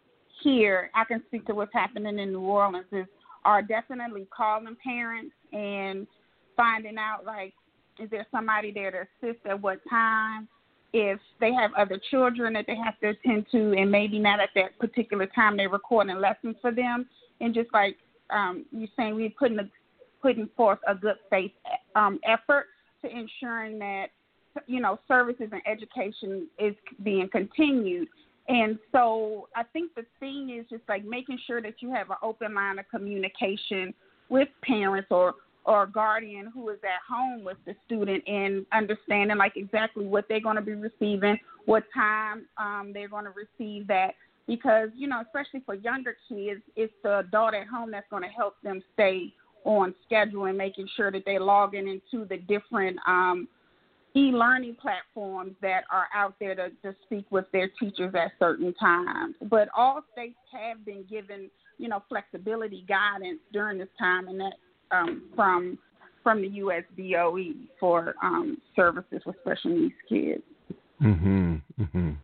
here, 0.43 0.91
I 0.93 1.03
can 1.05 1.23
speak 1.27 1.45
to 1.47 1.55
what's 1.55 1.73
happening 1.73 2.19
in 2.19 2.31
New 2.31 2.41
Orleans, 2.41 2.85
is 2.91 3.05
are 3.45 3.61
definitely 3.61 4.27
calling 4.35 4.75
parents 4.83 5.33
and 5.53 6.05
finding 6.57 6.97
out 6.97 7.25
like, 7.25 7.53
is 7.97 8.09
there 8.09 8.27
somebody 8.29 8.71
there 8.71 8.91
to 8.91 9.29
assist 9.29 9.45
at 9.45 9.61
what 9.61 9.79
time? 9.89 10.47
If 10.93 11.19
they 11.39 11.53
have 11.53 11.71
other 11.77 11.99
children 12.11 12.53
that 12.53 12.65
they 12.67 12.75
have 12.75 12.99
to 12.99 13.09
attend 13.09 13.45
to, 13.51 13.73
and 13.73 13.91
maybe 13.91 14.19
not 14.19 14.39
at 14.39 14.49
that 14.55 14.77
particular 14.79 15.27
time 15.27 15.57
they're 15.57 15.69
recording 15.69 16.19
lessons 16.19 16.55
for 16.61 16.71
them, 16.71 17.07
and 17.39 17.53
just 17.53 17.69
like 17.73 17.97
um, 18.29 18.65
you're 18.71 18.89
saying, 18.97 19.15
we're 19.15 19.29
putting 19.37 19.59
a, 19.59 19.69
putting 20.21 20.49
forth 20.57 20.79
a 20.87 20.95
good 20.95 21.15
faith 21.29 21.51
um, 21.95 22.19
effort 22.25 22.65
to 23.01 23.09
ensuring 23.09 23.79
that 23.79 24.07
you 24.65 24.79
know 24.79 24.99
services 25.07 25.49
and 25.51 25.61
education 25.65 26.47
is 26.59 26.75
being 27.03 27.29
continued. 27.29 28.07
And 28.49 28.79
so 28.93 29.49
i 29.55 29.63
think 29.63 29.93
the 29.95 30.05
thing 30.19 30.57
is 30.57 30.65
just 30.69 30.83
like 30.87 31.03
making 31.03 31.37
sure 31.45 31.61
that 31.61 31.75
you 31.81 31.91
have 31.91 32.09
an 32.09 32.17
open 32.23 32.53
line 32.53 32.79
of 32.79 32.85
communication 32.89 33.93
with 34.29 34.47
parents 34.63 35.07
or 35.11 35.35
or 35.65 35.85
guardian 35.85 36.49
who 36.53 36.69
is 36.69 36.79
at 36.83 37.01
home 37.13 37.43
with 37.43 37.57
the 37.65 37.75
student 37.85 38.23
and 38.25 38.65
understanding 38.71 39.37
like 39.37 39.57
exactly 39.57 40.05
what 40.05 40.25
they're 40.29 40.39
going 40.39 40.55
to 40.55 40.61
be 40.61 40.73
receiving 40.73 41.37
what 41.65 41.83
time 41.93 42.45
um, 42.57 42.91
they're 42.93 43.09
going 43.09 43.25
to 43.25 43.31
receive 43.31 43.85
that. 43.87 44.15
Because 44.47 44.89
you 44.95 45.09
know 45.09 45.21
especially 45.21 45.61
for 45.65 45.75
younger 45.75 46.15
kids 46.29 46.61
it's 46.77 46.93
the 47.03 47.19
adult 47.19 47.53
at 47.53 47.67
home 47.67 47.91
that's 47.91 48.07
going 48.09 48.23
to 48.23 48.29
help 48.29 48.55
them 48.63 48.81
stay 48.93 49.33
on 49.65 49.93
schedule 50.05 50.45
and 50.45 50.57
making 50.57 50.87
sure 50.95 51.11
that 51.11 51.23
they're 51.25 51.41
logging 51.41 51.87
into 51.89 52.25
the 52.25 52.37
different 52.37 52.97
um, 53.05 53.49
e-learning 54.17 54.75
platforms 54.81 55.53
that 55.61 55.83
are 55.91 56.07
out 56.13 56.35
there 56.39 56.55
to, 56.55 56.69
to 56.81 56.95
speak 57.03 57.25
with 57.29 57.45
their 57.53 57.69
teachers 57.79 58.13
at 58.15 58.31
certain 58.39 58.73
times. 58.73 59.35
But 59.49 59.69
all 59.75 60.01
states 60.11 60.37
have 60.51 60.83
been 60.83 61.05
given, 61.09 61.51
you 61.77 61.87
know, 61.87 62.03
flexibility 62.09 62.83
guidance 62.87 63.39
during 63.53 63.77
this 63.77 63.89
time, 63.99 64.27
and 64.27 64.39
that 64.39 64.53
um, 64.91 65.23
from 65.35 65.77
from 66.23 66.41
the 66.41 66.49
USDOE 66.49 67.53
for 67.79 68.15
um, 68.21 68.57
services 68.75 69.21
with 69.25 69.35
special 69.41 69.71
needs 69.71 69.93
kids. 70.09 70.43
Mhm. 71.01 71.61
Mhm. 71.79 72.17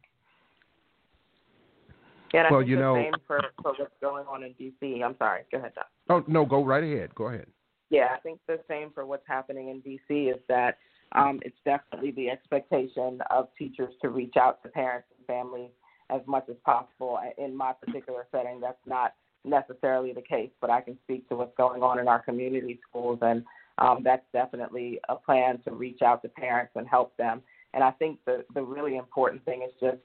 Yeah, 2.33 2.49
well, 2.49 2.61
think 2.61 2.69
you 2.71 2.75
the 2.77 2.81
know, 2.81 2.95
same 2.95 3.13
for, 3.27 3.39
for 3.61 3.73
what's 3.77 3.93
going 4.01 4.25
on 4.25 4.43
in 4.43 4.53
DC. 4.55 5.03
I'm 5.03 5.15
sorry. 5.17 5.43
Go 5.51 5.59
ahead, 5.59 5.73
John. 5.75 5.85
Oh 6.09 6.23
no, 6.27 6.45
go 6.45 6.65
right 6.65 6.83
ahead. 6.83 7.13
Go 7.13 7.27
ahead. 7.27 7.45
Yeah, 7.91 8.07
I 8.15 8.19
think 8.21 8.39
the 8.47 8.59
same 8.67 8.89
for 8.91 9.05
what's 9.05 9.27
happening 9.27 9.69
in 9.69 9.81
DC 9.81 10.33
is 10.33 10.41
that 10.49 10.79
um, 11.13 11.39
it's 11.43 11.57
definitely 11.65 12.11
the 12.11 12.29
expectation 12.29 13.19
of 13.29 13.47
teachers 13.57 13.93
to 14.01 14.09
reach 14.09 14.35
out 14.39 14.61
to 14.63 14.69
parents 14.69 15.07
and 15.17 15.25
families 15.27 15.71
as 16.09 16.21
much 16.27 16.45
as 16.49 16.55
possible. 16.65 17.19
In 17.37 17.55
my 17.55 17.73
particular 17.73 18.27
setting, 18.31 18.59
that's 18.59 18.85
not 18.85 19.13
necessarily 19.45 20.13
the 20.13 20.21
case, 20.21 20.51
but 20.61 20.69
I 20.69 20.81
can 20.81 20.97
speak 21.03 21.27
to 21.29 21.35
what's 21.35 21.55
going 21.57 21.83
on 21.83 21.99
in 21.99 22.07
our 22.07 22.19
community 22.19 22.79
schools, 22.87 23.19
and 23.21 23.43
um, 23.77 24.01
that's 24.03 24.25
definitely 24.31 24.99
a 25.09 25.15
plan 25.15 25.59
to 25.65 25.71
reach 25.71 26.01
out 26.01 26.21
to 26.21 26.29
parents 26.29 26.73
and 26.75 26.87
help 26.87 27.15
them. 27.17 27.41
And 27.73 27.83
I 27.83 27.91
think 27.91 28.19
the 28.25 28.45
the 28.53 28.61
really 28.61 28.97
important 28.97 29.43
thing 29.45 29.63
is 29.63 29.73
just, 29.81 29.97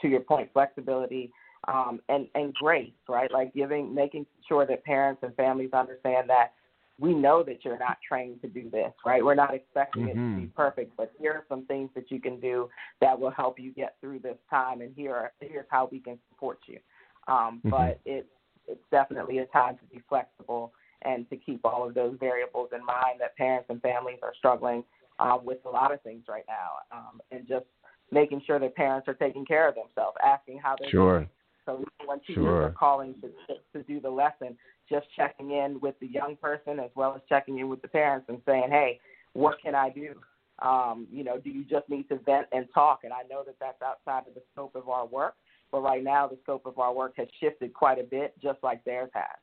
to 0.00 0.08
your 0.08 0.20
point, 0.20 0.50
flexibility 0.52 1.32
um, 1.68 2.00
and 2.08 2.26
and 2.34 2.52
grace, 2.54 2.90
right? 3.08 3.30
Like 3.30 3.54
giving, 3.54 3.94
making 3.94 4.26
sure 4.48 4.66
that 4.66 4.84
parents 4.84 5.22
and 5.22 5.34
families 5.36 5.70
understand 5.72 6.28
that 6.28 6.52
we 6.98 7.12
know 7.12 7.42
that 7.42 7.64
you're 7.64 7.78
not 7.78 7.98
trained 8.06 8.40
to 8.42 8.48
do 8.48 8.70
this, 8.70 8.92
right? 9.04 9.24
We're 9.24 9.34
not 9.34 9.54
expecting 9.54 10.04
mm-hmm. 10.04 10.10
it 10.10 10.12
to 10.12 10.36
be 10.36 10.46
mm-hmm. 10.46 10.56
perfect, 10.56 10.96
but 10.96 11.12
here 11.18 11.32
are 11.32 11.44
some 11.48 11.66
things 11.66 11.90
that 11.94 12.10
you 12.10 12.20
can 12.20 12.38
do 12.38 12.68
that 13.00 13.18
will 13.18 13.30
help 13.30 13.58
you 13.58 13.72
get 13.72 13.96
through 14.00 14.20
this 14.20 14.38
time, 14.48 14.80
and 14.80 14.92
here 14.94 15.14
are, 15.14 15.32
here's 15.40 15.66
how 15.70 15.88
we 15.90 15.98
can 15.98 16.18
support 16.28 16.58
you. 16.66 16.78
Um, 17.26 17.58
mm-hmm. 17.58 17.70
But 17.70 18.00
it's 18.04 18.28
it's 18.66 18.84
definitely 18.90 19.38
a 19.38 19.46
time 19.46 19.76
to 19.76 19.84
be 19.94 20.02
flexible 20.08 20.72
and 21.02 21.28
to 21.28 21.36
keep 21.36 21.60
all 21.64 21.86
of 21.86 21.94
those 21.94 22.16
variables 22.18 22.70
in 22.72 22.84
mind 22.84 23.20
that 23.20 23.36
parents 23.36 23.66
and 23.68 23.82
families 23.82 24.18
are 24.22 24.32
struggling 24.38 24.82
um, 25.18 25.40
with 25.44 25.58
a 25.66 25.68
lot 25.68 25.92
of 25.92 26.00
things 26.02 26.24
right 26.28 26.44
now, 26.48 26.96
um, 26.96 27.20
and 27.30 27.46
just 27.46 27.66
making 28.10 28.40
sure 28.46 28.58
that 28.58 28.74
parents 28.74 29.08
are 29.08 29.14
taking 29.14 29.44
care 29.44 29.68
of 29.68 29.74
themselves, 29.74 30.16
asking 30.24 30.58
how 30.58 30.76
they're 30.78 30.90
sure. 30.90 31.18
doing. 31.18 31.28
So 31.66 31.84
when 32.04 32.20
teachers 32.20 32.36
sure. 32.36 32.64
are 32.64 32.70
calling 32.70 33.14
to, 33.22 33.54
to 33.72 33.84
do 33.84 34.00
the 34.00 34.10
lesson, 34.10 34.56
just 34.88 35.06
checking 35.16 35.52
in 35.52 35.80
with 35.80 35.94
the 36.00 36.06
young 36.06 36.36
person 36.36 36.78
as 36.78 36.90
well 36.94 37.14
as 37.14 37.22
checking 37.28 37.58
in 37.58 37.68
with 37.68 37.82
the 37.82 37.88
parents 37.88 38.26
and 38.28 38.40
saying, 38.46 38.68
"Hey, 38.70 39.00
what 39.32 39.56
can 39.62 39.74
I 39.74 39.90
do? 39.90 40.14
Um, 40.60 41.06
you 41.10 41.24
know, 41.24 41.38
do 41.38 41.50
you 41.50 41.64
just 41.64 41.88
need 41.88 42.08
to 42.10 42.16
vent 42.16 42.46
and 42.52 42.66
talk?" 42.74 43.00
And 43.04 43.12
I 43.12 43.22
know 43.30 43.42
that 43.44 43.56
that's 43.60 43.80
outside 43.82 44.28
of 44.28 44.34
the 44.34 44.42
scope 44.52 44.74
of 44.76 44.88
our 44.88 45.06
work, 45.06 45.34
but 45.72 45.80
right 45.80 46.04
now 46.04 46.26
the 46.28 46.38
scope 46.42 46.66
of 46.66 46.78
our 46.78 46.92
work 46.92 47.14
has 47.16 47.28
shifted 47.40 47.72
quite 47.72 47.98
a 47.98 48.04
bit, 48.04 48.34
just 48.42 48.58
like 48.62 48.84
theirs 48.84 49.10
has. 49.14 49.38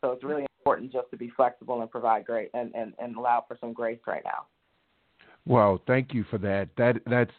So 0.00 0.12
it's 0.12 0.24
really 0.24 0.46
important 0.60 0.92
just 0.92 1.10
to 1.10 1.16
be 1.16 1.30
flexible 1.36 1.80
and 1.80 1.90
provide 1.90 2.24
great 2.24 2.50
and, 2.54 2.74
and, 2.74 2.92
and 2.98 3.16
allow 3.16 3.44
for 3.46 3.56
some 3.60 3.72
grace 3.72 4.00
right 4.06 4.22
now. 4.24 4.46
Well, 5.46 5.80
thank 5.86 6.12
you 6.12 6.24
for 6.28 6.38
that. 6.38 6.70
That 6.76 6.96
that's 7.06 7.30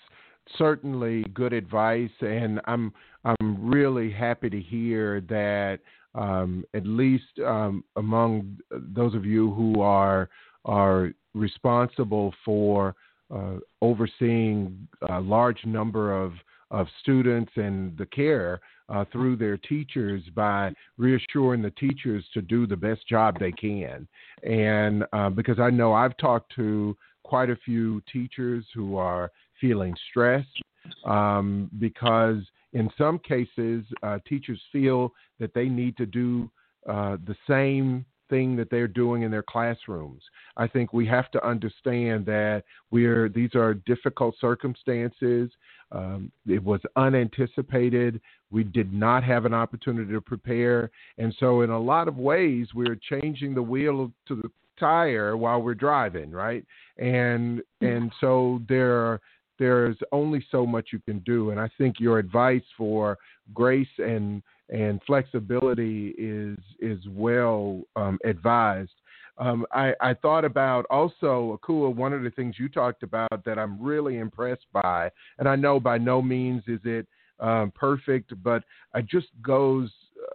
certainly 0.57 1.23
good 1.33 1.51
advice, 1.51 2.09
and 2.21 2.61
I'm 2.65 2.93
I'm 3.27 3.69
really 3.69 4.11
happy 4.11 4.49
to 4.49 4.59
hear 4.59 5.21
that 5.21 5.79
um, 6.15 6.63
at 6.73 6.85
least 6.85 7.39
um, 7.45 7.83
among 7.97 8.57
those 8.71 9.13
of 9.13 9.25
you 9.25 9.53
who 9.53 9.81
are 9.81 10.29
are 10.65 11.11
responsible 11.33 12.33
for 12.43 12.95
uh, 13.33 13.55
overseeing 13.81 14.87
a 15.09 15.19
large 15.19 15.63
number 15.65 16.17
of 16.17 16.33
of 16.71 16.87
students 17.01 17.51
and 17.55 17.97
the 17.97 18.05
care 18.05 18.59
uh, 18.89 19.05
through 19.11 19.35
their 19.37 19.57
teachers 19.57 20.21
by 20.35 20.73
reassuring 20.97 21.61
the 21.61 21.71
teachers 21.71 22.25
to 22.33 22.41
do 22.41 22.67
the 22.67 22.75
best 22.75 23.07
job 23.07 23.39
they 23.39 23.53
can. 23.53 24.07
And 24.43 25.05
uh, 25.13 25.29
because 25.29 25.59
I 25.59 25.69
know 25.69 25.93
I've 25.93 26.17
talked 26.17 26.53
to 26.55 26.95
quite 27.23 27.49
a 27.49 27.55
few 27.55 28.01
teachers 28.11 28.65
who 28.73 28.97
are 28.97 29.31
feeling 29.61 29.95
stressed 30.09 30.61
um, 31.05 31.69
because 31.79 32.41
in 32.73 32.89
some 32.97 33.19
cases 33.19 33.83
uh, 34.03 34.19
teachers 34.27 34.61
feel 34.71 35.13
that 35.39 35.53
they 35.53 35.65
need 35.65 35.95
to 35.97 36.05
do 36.05 36.49
uh, 36.87 37.17
the 37.25 37.35
same 37.47 38.05
thing 38.29 38.55
that 38.57 38.69
they're 38.69 38.87
doing 38.87 39.21
in 39.21 39.31
their 39.31 39.43
classrooms. 39.43 40.21
I 40.57 40.67
think 40.67 40.93
we 40.93 41.05
have 41.07 41.31
to 41.31 41.47
understand 41.47 42.25
that 42.25 42.63
we're 42.91 43.29
these 43.29 43.55
are 43.55 43.73
difficult 43.73 44.35
circumstances. 44.39 45.49
Um, 45.91 46.31
it 46.45 46.63
was 46.63 46.81
unanticipated. 46.95 48.19
We 48.51 48.63
did 48.63 48.93
not 48.93 49.23
have 49.23 49.45
an 49.45 49.53
opportunity 49.53 50.11
to 50.11 50.21
prepare, 50.21 50.91
and 51.17 51.33
so 51.39 51.61
in 51.61 51.69
a 51.69 51.79
lot 51.79 52.07
of 52.07 52.17
ways, 52.17 52.67
we're 52.73 52.99
changing 53.09 53.53
the 53.53 53.61
wheel 53.61 54.11
to 54.27 54.35
the 54.35 54.49
tire 54.79 55.35
while 55.35 55.61
we're 55.61 55.75
driving, 55.75 56.31
right? 56.31 56.65
And 56.97 57.61
and 57.81 58.11
so 58.19 58.61
there 58.67 59.19
there's 59.59 59.97
only 60.11 60.45
so 60.51 60.65
much 60.65 60.89
you 60.91 60.99
can 60.99 61.19
do, 61.19 61.51
and 61.51 61.59
I 61.59 61.69
think 61.77 61.99
your 61.99 62.19
advice 62.19 62.63
for 62.77 63.17
grace 63.53 63.87
and 63.97 64.41
and 64.69 65.01
flexibility 65.05 66.13
is 66.17 66.57
is 66.79 66.99
well 67.09 67.81
um, 67.95 68.19
advised. 68.25 68.91
Um, 69.39 69.67
I, 69.71 69.93
I, 70.01 70.15
thought 70.15 70.45
about 70.45 70.87
also, 70.89 71.59
Akua, 71.61 71.93
one 71.93 72.11
of 72.11 72.23
the 72.23 72.31
things 72.31 72.55
you 72.57 72.67
talked 72.67 73.03
about 73.03 73.45
that 73.45 73.59
I'm 73.59 73.79
really 73.79 74.17
impressed 74.17 74.65
by, 74.73 75.11
and 75.37 75.47
I 75.47 75.55
know 75.55 75.79
by 75.79 75.99
no 75.99 76.23
means 76.23 76.63
is 76.67 76.79
it 76.83 77.05
um, 77.39 77.71
perfect, 77.75 78.33
but 78.43 78.63
it 78.95 79.05
just 79.05 79.27
goes 79.43 79.91
uh, 80.19 80.33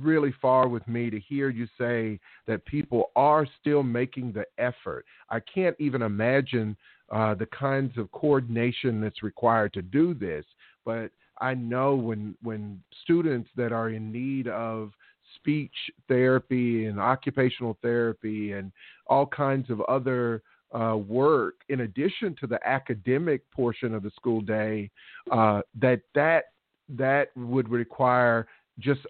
really 0.00 0.34
far 0.42 0.66
with 0.66 0.86
me 0.88 1.10
to 1.10 1.20
hear 1.20 1.48
you 1.48 1.68
say 1.78 2.18
that 2.48 2.64
people 2.64 3.12
are 3.14 3.46
still 3.60 3.84
making 3.84 4.32
the 4.32 4.44
effort. 4.58 5.04
I 5.30 5.38
can't 5.38 5.76
even 5.78 6.02
imagine 6.02 6.76
uh, 7.10 7.34
the 7.34 7.46
kinds 7.46 7.96
of 7.98 8.10
coordination 8.12 9.00
that's 9.00 9.22
required 9.22 9.72
to 9.74 9.82
do 9.82 10.14
this, 10.14 10.44
but 10.84 11.10
I 11.38 11.54
know 11.54 11.94
when 11.94 12.36
when 12.42 12.82
students 13.02 13.50
that 13.56 13.72
are 13.72 13.90
in 13.90 14.12
need 14.12 14.48
of 14.48 14.92
speech 15.36 15.74
therapy 16.08 16.86
and 16.86 17.00
occupational 17.00 17.76
therapy 17.82 18.52
and 18.52 18.72
all 19.06 19.26
kinds 19.26 19.68
of 19.70 19.80
other 19.82 20.42
uh, 20.72 20.96
work 20.96 21.54
in 21.68 21.80
addition 21.80 22.36
to 22.40 22.46
the 22.46 22.58
academic 22.66 23.48
portion 23.50 23.94
of 23.94 24.02
the 24.02 24.10
school 24.10 24.40
day 24.40 24.90
uh, 25.30 25.60
that 25.80 26.00
that 26.14 26.44
that 26.88 27.28
would 27.36 27.68
require 27.68 28.46
just 28.80 29.00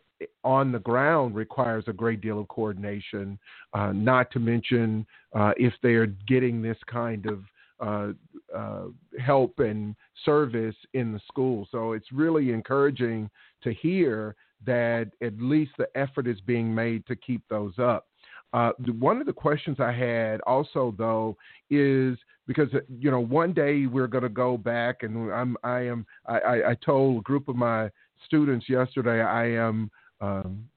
on 0.44 0.70
the 0.72 0.78
ground 0.78 1.34
requires 1.34 1.84
a 1.86 1.92
great 1.92 2.20
deal 2.20 2.38
of 2.38 2.48
coordination 2.48 3.38
uh, 3.72 3.92
not 3.92 4.30
to 4.30 4.38
mention 4.38 5.06
uh, 5.34 5.52
if 5.56 5.72
they're 5.82 6.06
getting 6.28 6.62
this 6.62 6.78
kind 6.86 7.26
of 7.26 7.44
uh, 7.84 8.12
uh, 8.56 8.84
help 9.20 9.58
and 9.58 9.94
service 10.24 10.76
in 10.94 11.12
the 11.12 11.20
school. 11.28 11.68
So 11.70 11.92
it's 11.92 12.12
really 12.12 12.50
encouraging 12.50 13.28
to 13.62 13.72
hear 13.74 14.36
that 14.64 15.10
at 15.22 15.38
least 15.38 15.72
the 15.76 15.88
effort 15.94 16.26
is 16.26 16.40
being 16.40 16.74
made 16.74 17.06
to 17.06 17.16
keep 17.16 17.42
those 17.48 17.74
up. 17.78 18.06
Uh, 18.54 18.70
one 18.98 19.20
of 19.20 19.26
the 19.26 19.32
questions 19.32 19.78
I 19.80 19.92
had 19.92 20.40
also 20.42 20.94
though 20.96 21.36
is 21.70 22.16
because 22.46 22.68
you 22.88 23.10
know 23.10 23.20
one 23.20 23.52
day 23.52 23.86
we're 23.86 24.06
going 24.06 24.22
to 24.22 24.28
go 24.28 24.56
back 24.56 25.02
and 25.02 25.32
I'm 25.32 25.56
I 25.64 25.80
am 25.80 26.06
I, 26.26 26.62
I 26.68 26.76
told 26.84 27.18
a 27.18 27.22
group 27.22 27.48
of 27.48 27.56
my 27.56 27.90
students 28.24 28.68
yesterday 28.68 29.22
I 29.22 29.46
am 29.46 29.90
um, 30.20 30.68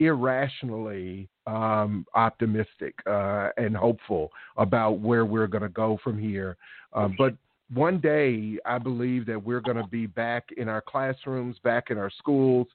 irrationally 0.00 1.28
um, 1.46 2.06
optimistic 2.14 2.94
uh, 3.06 3.48
and 3.56 3.76
hopeful 3.76 4.30
about 4.56 4.98
where 5.00 5.24
we're 5.24 5.46
going 5.46 5.62
to 5.62 5.68
go 5.68 5.98
from 6.02 6.18
here. 6.18 6.56
Uh, 6.92 7.08
but 7.18 7.34
one 7.72 8.00
day, 8.00 8.58
I 8.64 8.78
believe 8.78 9.26
that 9.26 9.42
we're 9.42 9.60
going 9.60 9.76
to 9.76 9.88
be 9.88 10.06
back 10.06 10.48
in 10.56 10.68
our 10.68 10.80
classrooms, 10.80 11.56
back 11.64 11.90
in 11.90 11.98
our 11.98 12.10
schools, 12.10 12.68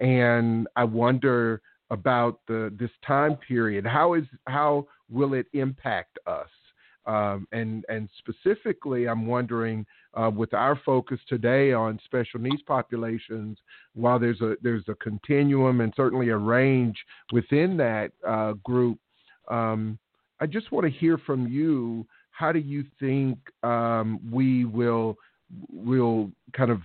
and 0.00 0.66
I 0.74 0.84
wonder 0.84 1.62
about 1.90 2.40
the 2.48 2.72
this 2.78 2.90
time 3.06 3.36
period. 3.36 3.86
How 3.86 4.14
is 4.14 4.24
how 4.46 4.88
will 5.10 5.34
it 5.34 5.46
impact 5.52 6.18
us? 6.26 6.48
Um, 7.06 7.48
and 7.52 7.84
and 7.88 8.08
specifically, 8.18 9.08
I'm 9.08 9.26
wondering 9.26 9.84
uh, 10.14 10.30
with 10.34 10.54
our 10.54 10.78
focus 10.84 11.18
today 11.28 11.72
on 11.72 11.98
special 12.04 12.40
needs 12.40 12.62
populations, 12.62 13.58
while 13.94 14.18
there's 14.18 14.40
a 14.40 14.54
there's 14.62 14.84
a 14.88 14.94
continuum 14.96 15.80
and 15.80 15.92
certainly 15.96 16.28
a 16.28 16.36
range 16.36 16.96
within 17.32 17.76
that 17.78 18.12
uh, 18.26 18.52
group, 18.64 18.98
um, 19.48 19.98
I 20.40 20.46
just 20.46 20.70
want 20.70 20.84
to 20.84 20.90
hear 20.90 21.18
from 21.18 21.48
you. 21.48 22.06
How 22.30 22.52
do 22.52 22.60
you 22.60 22.84
think 23.00 23.38
um, 23.62 24.20
we 24.30 24.64
will 24.64 25.16
will 25.72 26.30
kind 26.52 26.70
of 26.70 26.80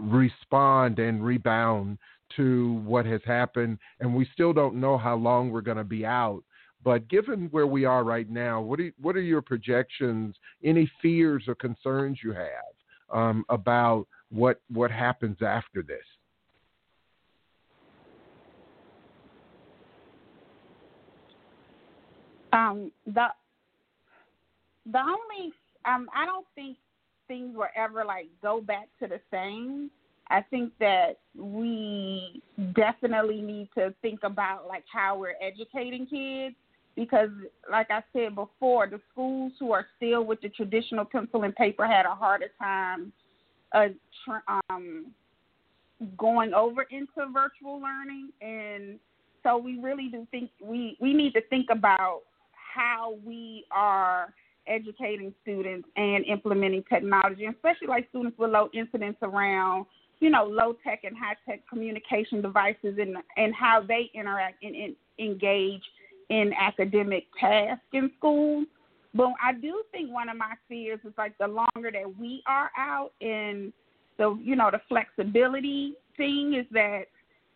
respond 0.00 0.98
and 0.98 1.24
rebound 1.24 1.98
to 2.36 2.74
what 2.84 3.04
has 3.06 3.20
happened? 3.24 3.78
And 4.00 4.14
we 4.14 4.28
still 4.32 4.52
don't 4.52 4.76
know 4.76 4.96
how 4.96 5.16
long 5.16 5.50
we're 5.50 5.60
going 5.60 5.76
to 5.76 5.84
be 5.84 6.06
out 6.06 6.42
but 6.84 7.08
given 7.08 7.48
where 7.50 7.66
we 7.66 7.84
are 7.84 8.04
right 8.04 8.28
now, 8.30 8.60
what 8.60 8.80
are 8.80 8.90
what 9.00 9.16
are 9.16 9.20
your 9.20 9.42
projections? 9.42 10.36
Any 10.62 10.90
fears 11.02 11.44
or 11.48 11.54
concerns 11.54 12.20
you 12.22 12.32
have 12.32 12.74
um, 13.12 13.44
about 13.48 14.06
what 14.30 14.60
what 14.72 14.90
happens 14.90 15.38
after 15.42 15.82
this? 15.82 15.98
Um, 22.52 22.92
the 23.06 23.26
the 24.90 25.00
only 25.00 25.52
um, 25.84 26.08
I 26.14 26.24
don't 26.24 26.46
think 26.54 26.76
things 27.26 27.56
will 27.56 27.66
ever 27.76 28.04
like 28.04 28.28
go 28.40 28.60
back 28.60 28.88
to 29.00 29.08
the 29.08 29.20
same. 29.30 29.90
I 30.30 30.42
think 30.42 30.72
that 30.78 31.18
we 31.34 32.42
definitely 32.74 33.40
need 33.40 33.70
to 33.76 33.94
think 34.02 34.20
about 34.22 34.66
like 34.68 34.84
how 34.92 35.18
we're 35.18 35.34
educating 35.40 36.06
kids 36.06 36.54
because, 36.98 37.30
like 37.70 37.90
I 37.90 38.02
said 38.12 38.34
before, 38.34 38.88
the 38.88 39.00
schools 39.12 39.52
who 39.60 39.72
are 39.72 39.86
still 39.96 40.24
with 40.24 40.40
the 40.40 40.48
traditional 40.48 41.04
pencil 41.04 41.44
and 41.44 41.54
paper 41.54 41.86
had 41.86 42.06
a 42.06 42.14
harder 42.14 42.48
time 42.58 43.12
uh, 43.72 43.86
tr- 44.24 44.52
um, 44.68 45.06
going 46.16 46.52
over 46.54 46.82
into 46.90 47.32
virtual 47.32 47.80
learning, 47.80 48.30
and 48.40 48.98
so 49.44 49.56
we 49.56 49.78
really 49.78 50.08
do 50.08 50.26
think 50.30 50.50
we 50.60 50.96
we 51.00 51.14
need 51.14 51.32
to 51.34 51.40
think 51.48 51.66
about 51.70 52.22
how 52.52 53.16
we 53.24 53.64
are 53.70 54.34
educating 54.66 55.32
students 55.42 55.88
and 55.96 56.24
implementing 56.26 56.82
technology, 56.88 57.46
especially 57.46 57.86
like 57.86 58.08
students 58.10 58.36
with 58.38 58.50
low 58.50 58.68
incidence 58.74 59.16
around 59.22 59.86
you 60.20 60.30
know 60.30 60.44
low 60.44 60.74
tech 60.84 61.04
and 61.04 61.16
high 61.16 61.36
tech 61.48 61.60
communication 61.68 62.42
devices 62.42 62.98
and 62.98 63.16
and 63.36 63.54
how 63.54 63.80
they 63.86 64.10
interact 64.14 64.62
and, 64.64 64.74
and 64.74 64.96
engage 65.20 65.82
in 66.30 66.52
academic 66.58 67.24
tasks 67.38 67.84
in 67.92 68.10
school. 68.18 68.64
But 69.14 69.30
I 69.42 69.52
do 69.54 69.82
think 69.90 70.12
one 70.12 70.28
of 70.28 70.36
my 70.36 70.54
fears 70.68 71.00
is 71.04 71.12
like 71.16 71.36
the 71.38 71.48
longer 71.48 71.90
that 71.90 72.18
we 72.18 72.42
are 72.46 72.70
out 72.76 73.12
and 73.20 73.72
the 74.18 74.38
you 74.42 74.56
know 74.56 74.70
the 74.70 74.80
flexibility 74.88 75.94
thing 76.16 76.54
is 76.54 76.66
that 76.72 77.04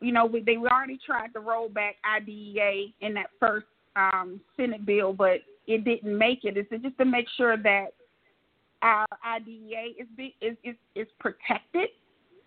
you 0.00 0.12
know 0.12 0.24
we, 0.24 0.40
they 0.42 0.56
already 0.56 0.98
tried 1.04 1.32
to 1.34 1.40
roll 1.40 1.68
back 1.68 1.96
IDEA 2.04 2.86
in 3.00 3.14
that 3.14 3.26
first 3.38 3.66
um, 3.96 4.40
Senate 4.56 4.86
bill, 4.86 5.12
but 5.12 5.40
it 5.66 5.84
didn't 5.84 6.16
make 6.16 6.44
it. 6.44 6.56
It's 6.56 6.82
just 6.82 6.96
to 6.98 7.04
make 7.04 7.26
sure 7.36 7.56
that 7.58 7.88
our 8.80 9.06
IDEA 9.24 9.92
is 9.98 10.06
be, 10.16 10.34
is, 10.40 10.56
is 10.64 10.76
is 10.94 11.06
protected 11.20 11.90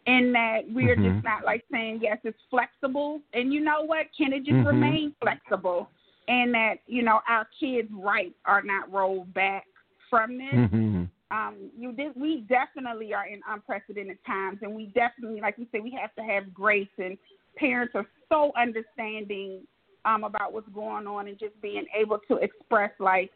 in 0.08 0.32
that 0.34 0.62
we're 0.70 0.96
Mhm. 0.96 1.14
just 1.14 1.24
not 1.24 1.46
like 1.46 1.64
saying 1.72 2.00
yes, 2.02 2.18
it's 2.24 2.42
flexible. 2.50 3.22
And 3.34 3.54
you 3.54 3.60
know 3.60 3.84
what? 3.84 4.08
Can 4.18 4.34
it 4.34 4.44
just 4.44 4.58
Mhm. 4.58 4.66
remain 4.66 5.16
flexible? 5.22 5.90
And 6.28 6.54
that 6.54 6.76
you 6.88 7.04
know 7.04 7.20
our 7.28 7.48
kids' 7.60 7.90
rights 7.92 8.36
are 8.46 8.64
not 8.64 8.92
rolled 8.92 9.34
back 9.34 9.66
from 10.10 10.38
this. 10.38 10.54
Mm-hmm. 10.54 11.04
Um, 11.32 11.56
you 11.78 11.92
did, 11.92 12.12
we 12.16 12.46
definitely 12.48 13.14
are 13.14 13.28
in 13.28 13.42
unprecedented 13.50 14.18
times, 14.26 14.60
and 14.62 14.74
we 14.74 14.88
definitely, 14.88 15.42
like 15.42 15.56
you 15.58 15.66
said, 15.72 15.84
we 15.84 15.98
have 16.00 16.14
to 16.16 16.22
have 16.22 16.54
grace. 16.54 16.88
And 16.98 17.18
parents 17.58 17.94
are 17.96 18.06
so 18.30 18.52
understanding 18.58 19.62
um, 20.06 20.24
about 20.24 20.54
what's 20.54 20.70
going 20.70 21.08
on, 21.08 21.28
and 21.28 21.38
just 21.38 21.60
being 21.62 21.86
able 22.00 22.20
to 22.28 22.38
express 22.38 22.92
like 23.00 23.32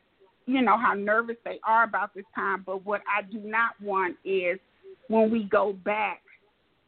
you 0.46 0.62
know 0.62 0.78
how 0.78 0.94
nervous 0.94 1.38
they 1.46 1.60
are 1.64 1.84
about 1.84 2.14
this 2.16 2.26
time. 2.34 2.64
But 2.66 2.86
what 2.86 3.02
I 3.08 3.22
do 3.24 3.40
not 3.40 3.72
want 3.82 4.16
is 4.24 4.60
when 5.08 5.30
we 5.30 5.44
go 5.44 5.74
back 5.74 6.22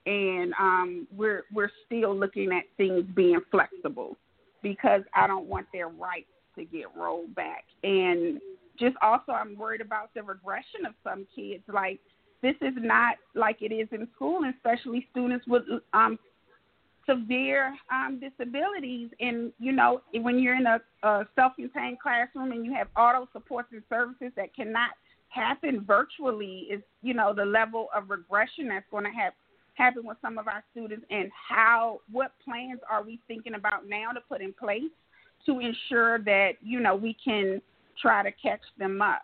and 0.05 0.53
um, 0.59 1.07
we're 1.15 1.43
we're 1.53 1.71
still 1.85 2.17
looking 2.17 2.51
at 2.51 2.63
things 2.77 3.05
being 3.15 3.39
flexible 3.51 4.17
because 4.61 5.01
I 5.15 5.27
don't 5.27 5.47
want 5.47 5.67
their 5.73 5.89
rights 5.89 6.27
to 6.55 6.65
get 6.65 6.85
rolled 6.95 7.33
back. 7.35 7.65
And 7.83 8.39
just 8.79 8.95
also, 9.01 9.31
I'm 9.31 9.57
worried 9.57 9.81
about 9.81 10.13
the 10.13 10.23
regression 10.23 10.85
of 10.85 10.93
some 11.03 11.25
kids. 11.35 11.63
Like 11.71 11.99
this 12.41 12.55
is 12.61 12.73
not 12.77 13.15
like 13.35 13.57
it 13.61 13.73
is 13.73 13.87
in 13.91 14.07
school, 14.15 14.41
especially 14.55 15.07
students 15.11 15.45
with 15.47 15.63
um, 15.93 16.17
severe 17.07 17.75
um, 17.91 18.19
disabilities. 18.19 19.09
And 19.19 19.51
you 19.59 19.71
know, 19.71 20.01
when 20.13 20.39
you're 20.39 20.55
in 20.55 20.65
a, 20.65 20.79
a 21.03 21.27
self-contained 21.35 21.99
classroom 21.99 22.51
and 22.51 22.65
you 22.65 22.73
have 22.73 22.87
auto 22.97 23.27
supports 23.33 23.69
and 23.71 23.83
services 23.89 24.31
that 24.35 24.55
cannot 24.55 24.89
happen 25.29 25.83
virtually, 25.85 26.67
is 26.71 26.81
you 27.01 27.13
know 27.13 27.33
the 27.33 27.45
level 27.45 27.87
of 27.95 28.09
regression 28.09 28.67
that's 28.67 28.85
going 28.91 29.05
to 29.05 29.11
have 29.11 29.33
happen 29.81 30.05
with 30.05 30.17
some 30.21 30.37
of 30.37 30.47
our 30.47 30.63
students, 30.71 31.05
and 31.09 31.29
how 31.49 32.01
what 32.11 32.33
plans 32.43 32.79
are 32.89 33.03
we 33.03 33.19
thinking 33.27 33.55
about 33.55 33.87
now 33.87 34.11
to 34.11 34.19
put 34.29 34.41
in 34.41 34.53
place 34.53 34.91
to 35.45 35.59
ensure 35.59 36.19
that 36.19 36.51
you 36.61 36.79
know 36.79 36.95
we 36.95 37.15
can 37.23 37.61
try 38.01 38.23
to 38.23 38.31
catch 38.31 38.61
them 38.77 39.01
up. 39.01 39.23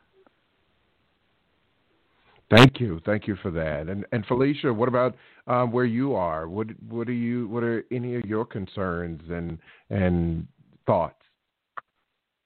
Thank 2.49 2.79
you, 2.79 3.01
thank 3.05 3.27
you 3.27 3.35
for 3.41 3.51
that. 3.51 3.87
And 3.87 4.05
and 4.11 4.25
Felicia, 4.25 4.73
what 4.73 4.87
about 4.87 5.15
um, 5.47 5.71
where 5.71 5.85
you 5.85 6.15
are? 6.15 6.47
What 6.47 6.67
what 6.89 7.07
are 7.07 7.13
you? 7.13 7.47
What 7.47 7.63
are 7.63 7.85
any 7.91 8.15
of 8.15 8.25
your 8.25 8.45
concerns 8.45 9.21
and 9.29 9.59
and 9.89 10.47
thoughts? 10.85 11.21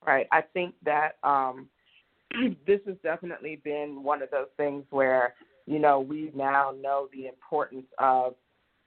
Right. 0.06 0.28
I 0.32 0.42
think 0.42 0.74
that 0.84 1.18
um, 1.24 1.70
this 2.68 2.80
has 2.88 2.96
definitely 3.04 3.62
been 3.64 4.04
one 4.04 4.22
of 4.22 4.32
those 4.32 4.48
things 4.58 4.84
where 4.90 5.36
you 5.66 5.80
know 5.80 6.00
we 6.00 6.32
now 6.36 6.74
know 6.80 7.08
the 7.14 7.28
importance 7.28 7.86
of 8.00 8.36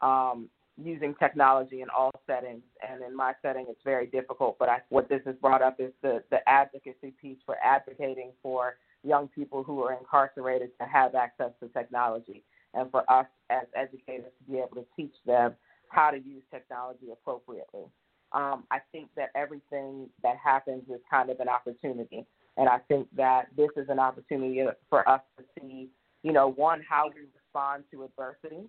um, 0.00 0.48
using 0.82 1.14
technology 1.20 1.82
in 1.82 1.88
all 1.90 2.10
settings, 2.26 2.62
and 2.88 3.02
in 3.02 3.16
my 3.16 3.32
setting, 3.42 3.66
it's 3.68 3.80
very 3.84 4.06
difficult. 4.06 4.56
But 4.58 4.68
I, 4.68 4.78
what 4.88 5.08
this 5.08 5.20
has 5.26 5.36
brought 5.36 5.62
up 5.62 5.76
is 5.78 5.92
the 6.02 6.22
the 6.30 6.46
advocacy 6.48 7.12
piece 7.20 7.38
for 7.46 7.56
advocating 7.62 8.32
for 8.42 8.76
young 9.02 9.28
people 9.28 9.62
who 9.62 9.82
are 9.82 9.92
incarcerated 9.92 10.70
to 10.80 10.86
have 10.86 11.14
access 11.14 11.50
to 11.60 11.68
technology, 11.68 12.42
and 12.74 12.90
for 12.90 13.08
us 13.10 13.26
as 13.50 13.66
educators 13.76 14.32
to 14.38 14.52
be 14.52 14.58
able 14.58 14.74
to 14.74 14.86
teach 14.96 15.14
them 15.26 15.54
how 15.88 16.10
to 16.10 16.16
use 16.16 16.42
technology 16.50 17.06
appropriately. 17.12 17.84
Um, 18.32 18.64
I 18.72 18.78
think 18.90 19.10
that 19.16 19.30
everything 19.36 20.08
that 20.24 20.36
happens 20.42 20.82
is 20.88 21.00
kind 21.08 21.30
of 21.30 21.38
an 21.38 21.48
opportunity, 21.48 22.26
and 22.56 22.68
I 22.68 22.78
think 22.88 23.06
that 23.16 23.46
this 23.56 23.70
is 23.76 23.88
an 23.88 24.00
opportunity 24.00 24.64
for 24.90 25.08
us 25.08 25.20
to 25.38 25.44
see, 25.60 25.88
you 26.24 26.32
know, 26.32 26.50
one 26.50 26.82
how 26.88 27.10
we 27.14 27.20
respond 27.36 27.84
to 27.92 28.02
adversity, 28.02 28.64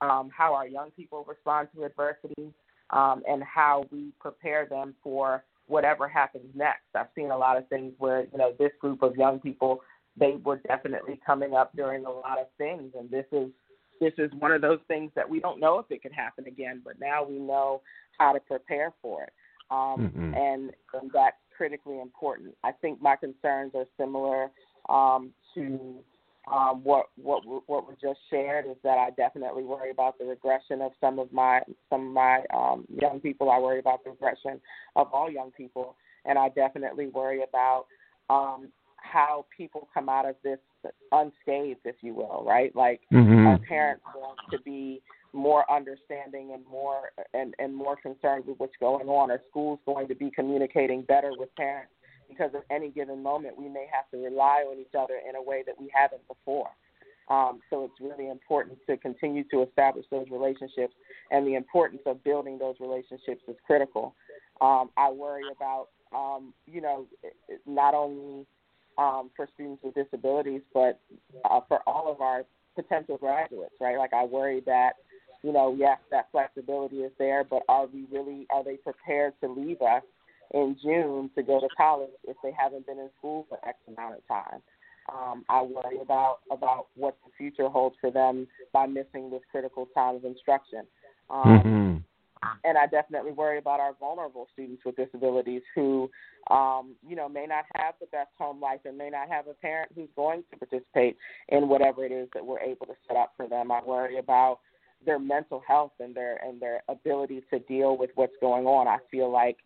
um, 0.00 0.30
how 0.36 0.54
our 0.54 0.68
young 0.68 0.90
people 0.92 1.24
respond 1.26 1.68
to 1.74 1.82
adversity, 1.84 2.52
um, 2.90 3.22
and 3.26 3.42
how 3.42 3.84
we 3.90 4.12
prepare 4.20 4.66
them 4.66 4.94
for 5.02 5.42
whatever 5.66 6.06
happens 6.06 6.46
next. 6.54 6.84
I've 6.94 7.08
seen 7.16 7.30
a 7.30 7.36
lot 7.36 7.56
of 7.56 7.66
things 7.68 7.94
where, 7.98 8.26
you 8.30 8.38
know, 8.38 8.52
this 8.58 8.70
group 8.80 9.02
of 9.02 9.16
young 9.16 9.40
people, 9.40 9.80
they 10.16 10.36
were 10.44 10.60
definitely 10.68 11.18
coming 11.26 11.54
up 11.54 11.74
during 11.74 12.04
a 12.04 12.10
lot 12.10 12.38
of 12.38 12.46
things 12.58 12.92
and 12.98 13.10
this 13.10 13.26
is 13.32 13.48
this 14.00 14.12
is 14.16 14.30
one 14.38 14.52
of 14.52 14.60
those 14.62 14.78
things 14.86 15.10
that 15.16 15.28
we 15.28 15.40
don't 15.40 15.58
know 15.58 15.80
if 15.80 15.86
it 15.90 16.02
could 16.02 16.12
happen 16.12 16.46
again, 16.46 16.80
but 16.84 17.00
now 17.00 17.24
we 17.24 17.36
know 17.36 17.82
how 18.16 18.32
to 18.32 18.38
prepare 18.38 18.92
for 19.02 19.24
it. 19.24 19.32
Um, 19.72 20.12
Mhm. 20.14 20.36
and, 20.36 20.72
and 20.94 21.10
that's 21.12 21.36
critically 21.56 22.00
important. 22.00 22.56
I 22.62 22.70
think 22.72 23.02
my 23.02 23.16
concerns 23.16 23.74
are 23.74 23.86
similar 23.96 24.52
um, 24.88 25.34
to 25.54 26.02
um, 26.50 26.82
what 26.82 27.06
what 27.16 27.44
what 27.46 27.86
was 27.86 27.96
just 28.00 28.18
shared 28.30 28.66
is 28.66 28.76
that 28.82 28.98
I 28.98 29.10
definitely 29.10 29.64
worry 29.64 29.90
about 29.90 30.18
the 30.18 30.24
regression 30.24 30.80
of 30.80 30.92
some 31.00 31.18
of 31.18 31.32
my 31.32 31.60
some 31.90 32.08
of 32.08 32.12
my 32.12 32.40
um, 32.54 32.86
young 33.00 33.20
people. 33.20 33.50
I 33.50 33.58
worry 33.58 33.78
about 33.78 34.04
the 34.04 34.10
regression 34.10 34.60
of 34.96 35.08
all 35.12 35.30
young 35.30 35.50
people, 35.50 35.96
and 36.24 36.38
I 36.38 36.48
definitely 36.50 37.08
worry 37.08 37.42
about 37.42 37.86
um, 38.30 38.68
how 38.96 39.46
people 39.56 39.88
come 39.92 40.08
out 40.08 40.28
of 40.28 40.36
this 40.42 40.58
unscathed, 41.12 41.80
if 41.84 41.96
you 42.02 42.14
will, 42.14 42.44
right? 42.46 42.74
Like 42.74 43.00
Mhm. 43.12 43.46
our 43.46 43.58
parents 43.58 44.04
want 44.14 44.38
to 44.50 44.58
be 44.58 45.02
more 45.32 45.70
understanding 45.70 46.52
and 46.52 46.64
more 46.66 47.12
and, 47.34 47.54
and 47.58 47.74
more 47.74 47.96
concerned 47.96 48.46
with 48.46 48.58
what's 48.58 48.76
going 48.76 49.08
on. 49.08 49.30
Are 49.30 49.42
schools 49.48 49.78
going 49.84 50.08
to 50.08 50.14
be 50.14 50.30
communicating 50.30 51.02
better 51.02 51.34
with 51.34 51.54
parents? 51.56 51.92
Because 52.28 52.50
at 52.54 52.64
any 52.70 52.90
given 52.90 53.22
moment, 53.22 53.58
we 53.58 53.68
may 53.68 53.86
have 53.92 54.10
to 54.10 54.22
rely 54.22 54.64
on 54.70 54.78
each 54.78 54.94
other 54.98 55.18
in 55.28 55.34
a 55.36 55.42
way 55.42 55.62
that 55.66 55.80
we 55.80 55.90
haven't 55.94 56.26
before. 56.28 56.70
Um, 57.28 57.60
so 57.68 57.84
it's 57.84 58.00
really 58.00 58.30
important 58.30 58.78
to 58.88 58.96
continue 58.96 59.44
to 59.50 59.62
establish 59.62 60.06
those 60.10 60.26
relationships, 60.30 60.94
and 61.30 61.46
the 61.46 61.54
importance 61.54 62.02
of 62.06 62.22
building 62.24 62.58
those 62.58 62.76
relationships 62.80 63.42
is 63.46 63.56
critical. 63.66 64.14
Um, 64.60 64.90
I 64.96 65.10
worry 65.10 65.44
about, 65.54 65.88
um, 66.14 66.54
you 66.66 66.80
know, 66.80 67.06
not 67.66 67.94
only 67.94 68.46
um, 68.96 69.30
for 69.36 69.46
students 69.54 69.82
with 69.84 69.94
disabilities, 69.94 70.62
but 70.72 71.00
uh, 71.44 71.60
for 71.68 71.80
all 71.86 72.10
of 72.10 72.20
our 72.20 72.44
potential 72.74 73.18
graduates, 73.18 73.74
right? 73.80 73.98
Like 73.98 74.12
I 74.12 74.24
worry 74.24 74.62
that, 74.66 74.94
you 75.42 75.52
know, 75.52 75.76
yes, 75.78 75.98
that 76.10 76.28
flexibility 76.32 76.98
is 76.98 77.12
there, 77.18 77.44
but 77.44 77.62
are 77.68 77.86
we 77.86 78.06
really, 78.10 78.46
are 78.50 78.64
they 78.64 78.76
prepared 78.76 79.34
to 79.42 79.48
leave 79.48 79.82
us 79.82 80.02
in 80.52 80.76
June 80.82 81.30
to 81.34 81.42
go 81.42 81.60
to 81.60 81.68
college 81.76 82.10
if 82.24 82.36
they 82.42 82.52
haven't 82.52 82.86
been 82.86 82.98
in 82.98 83.10
school 83.18 83.46
for 83.48 83.58
X 83.66 83.78
amount 83.86 84.16
of 84.16 84.26
time? 84.28 84.62
Um, 85.08 85.44
I 85.48 85.62
worry 85.62 86.00
about 86.00 86.40
about 86.50 86.88
what 86.94 87.16
the 87.24 87.30
future 87.36 87.68
holds 87.68 87.96
for 88.00 88.10
them 88.10 88.46
by 88.72 88.86
missing 88.86 89.30
this 89.30 89.42
critical 89.50 89.86
time 89.94 90.16
of 90.16 90.24
instruction. 90.24 90.86
Um, 91.30 91.60
Mhm. 91.60 92.04
and 92.64 92.78
I 92.78 92.86
definitely 92.86 93.32
worry 93.32 93.58
about 93.58 93.80
our 93.80 93.94
vulnerable 93.94 94.46
students 94.52 94.84
with 94.84 94.96
disabilities 94.96 95.62
who, 95.74 96.10
um, 96.48 96.94
you 97.06 97.16
know, 97.16 97.28
may 97.28 97.46
not 97.46 97.64
have 97.74 97.94
the 98.00 98.06
best 98.06 98.30
home 98.38 98.60
life 98.60 98.80
and 98.84 98.96
may 98.96 99.10
not 99.10 99.28
have 99.28 99.48
a 99.48 99.54
parent 99.54 99.90
who's 99.94 100.10
going 100.14 100.44
to 100.50 100.56
participate 100.56 101.16
in 101.48 101.68
whatever 101.68 102.04
it 102.04 102.12
is 102.12 102.28
that 102.34 102.44
we're 102.44 102.60
able 102.60 102.86
to 102.86 102.94
set 103.06 103.16
up 103.16 103.32
for 103.36 103.48
them. 103.48 103.72
I 103.72 103.80
worry 103.82 104.18
about 104.18 104.60
their 105.04 105.18
mental 105.18 105.60
health 105.66 105.92
and 106.00 106.14
their 106.14 106.36
and 106.44 106.60
their 106.60 106.82
ability 106.88 107.42
to 107.50 107.58
deal 107.60 107.96
with 107.96 108.10
what's 108.16 108.36
going 108.40 108.66
on. 108.66 108.88
I 108.88 108.98
feel 109.10 109.30
like, 109.30 109.58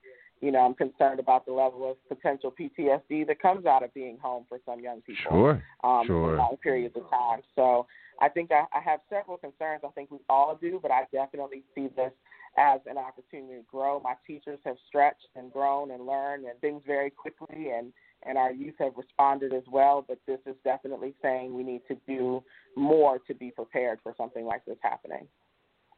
you 0.42 0.50
know, 0.50 0.58
I'm 0.58 0.74
concerned 0.74 1.20
about 1.20 1.46
the 1.46 1.52
level 1.52 1.88
of 1.88 1.96
potential 2.08 2.52
PTSD 2.52 3.26
that 3.28 3.40
comes 3.40 3.64
out 3.64 3.84
of 3.84 3.94
being 3.94 4.18
home 4.18 4.44
for 4.48 4.58
some 4.66 4.80
young 4.80 5.00
people 5.00 5.30
Sure. 5.30 5.64
um, 5.84 6.06
Sure. 6.06 6.30
for 6.32 6.36
long 6.36 6.56
periods 6.56 6.96
of 6.96 7.08
time. 7.08 7.42
So 7.54 7.86
I 8.20 8.28
think 8.28 8.50
I, 8.50 8.64
I 8.76 8.80
have 8.80 9.00
several 9.08 9.38
concerns. 9.38 9.82
I 9.84 9.88
think 9.94 10.10
we 10.10 10.18
all 10.28 10.58
do, 10.60 10.80
but 10.82 10.90
I 10.90 11.06
definitely 11.12 11.62
see 11.74 11.88
this 11.94 12.12
as 12.58 12.80
an 12.86 12.98
opportunity 12.98 13.54
to 13.54 13.64
grow. 13.70 14.00
My 14.00 14.14
teachers 14.26 14.58
have 14.64 14.76
stretched 14.88 15.28
and 15.36 15.52
grown 15.52 15.92
and 15.92 16.04
learned 16.04 16.44
and 16.44 16.60
things 16.60 16.82
very 16.86 17.10
quickly, 17.10 17.70
and 17.70 17.92
and 18.24 18.36
our 18.38 18.52
youth 18.52 18.74
have 18.78 18.92
responded 18.96 19.52
as 19.52 19.64
well. 19.70 20.04
But 20.06 20.18
this 20.26 20.38
is 20.46 20.54
definitely 20.64 21.14
saying 21.22 21.54
we 21.54 21.62
need 21.62 21.82
to 21.88 21.96
do 22.06 22.42
more 22.76 23.18
to 23.26 23.34
be 23.34 23.50
prepared 23.52 24.00
for 24.02 24.12
something 24.16 24.44
like 24.44 24.64
this 24.64 24.76
happening. 24.82 25.26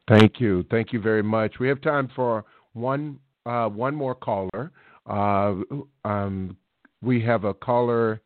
Thank 0.07 0.39
you. 0.39 0.65
Thank 0.71 0.93
you 0.93 1.01
very 1.01 1.23
much. 1.23 1.59
We 1.59 1.69
have 1.69 1.81
time 1.81 2.11
for 2.15 2.45
one 2.75 3.19
uh, 3.47 3.69
one 3.69 3.95
more 3.95 4.15
caller. 4.15 4.73
Uh, 5.07 5.57
um, 6.05 6.57
we 7.03 7.23
have 7.23 7.45
a 7.45 7.55
caller 7.55 8.23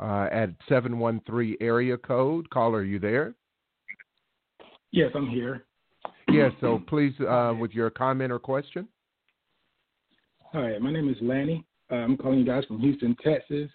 uh, 0.00 0.28
at 0.30 0.50
713 0.68 1.56
area 1.60 1.96
code. 1.96 2.48
Caller, 2.50 2.78
are 2.78 2.84
you 2.84 2.98
there? 2.98 3.34
Yes, 4.92 5.10
I'm 5.14 5.28
here. 5.28 5.64
Yes, 6.30 6.52
so 6.60 6.82
please, 6.86 7.14
uh, 7.20 7.54
with 7.58 7.72
your 7.72 7.90
comment 7.90 8.30
or 8.30 8.38
question. 8.38 8.86
Hi, 10.52 10.78
my 10.78 10.92
name 10.92 11.08
is 11.08 11.16
Lanny. 11.22 11.64
Uh, 11.90 11.96
I'm 11.96 12.16
calling 12.16 12.38
you 12.38 12.44
guys 12.44 12.64
from 12.66 12.80
Houston, 12.80 13.16
Texas. 13.24 13.70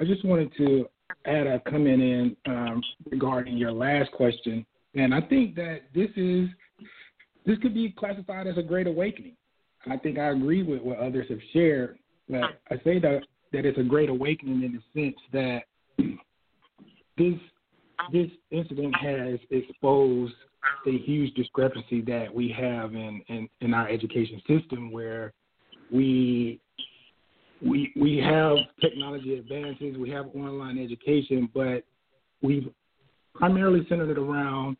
I 0.00 0.04
just 0.04 0.24
wanted 0.24 0.50
to 0.56 0.86
add 1.26 1.46
a 1.46 1.60
comment 1.60 2.02
in 2.02 2.36
um, 2.46 2.82
regarding 3.10 3.56
your 3.56 3.72
last 3.72 4.10
question, 4.12 4.64
and 4.94 5.14
I 5.14 5.20
think 5.22 5.54
that 5.56 5.82
this 5.94 6.10
is 6.16 6.48
this 7.46 7.58
could 7.58 7.74
be 7.74 7.94
classified 7.98 8.46
as 8.46 8.58
a 8.58 8.62
great 8.62 8.86
awakening. 8.86 9.36
I 9.86 9.96
think 9.96 10.18
I 10.18 10.30
agree 10.30 10.62
with 10.62 10.82
what 10.82 10.98
others 10.98 11.26
have 11.28 11.38
shared, 11.52 11.98
but 12.28 12.60
I 12.70 12.76
say 12.84 12.98
that 13.00 13.20
that 13.52 13.64
it's 13.64 13.78
a 13.78 13.82
great 13.82 14.10
awakening 14.10 14.62
in 14.62 14.80
the 14.94 15.00
sense 15.00 15.16
that 15.32 15.62
this 17.16 17.38
this 18.12 18.30
incident 18.50 18.94
has 18.96 19.38
exposed 19.50 20.34
a 20.86 20.98
huge 20.98 21.34
discrepancy 21.34 22.00
that 22.02 22.32
we 22.32 22.48
have 22.48 22.94
in, 22.94 23.22
in, 23.28 23.48
in 23.60 23.74
our 23.74 23.88
education 23.88 24.40
system 24.46 24.90
where 24.90 25.32
we 25.90 26.60
we 27.60 27.92
we 27.96 28.18
have 28.18 28.56
technology 28.80 29.34
advances, 29.34 29.96
we 29.96 30.10
have 30.10 30.26
online 30.34 30.78
education, 30.78 31.48
but 31.54 31.84
we've 32.42 32.68
primarily 33.34 33.84
centered 33.88 34.10
it 34.10 34.18
around 34.18 34.76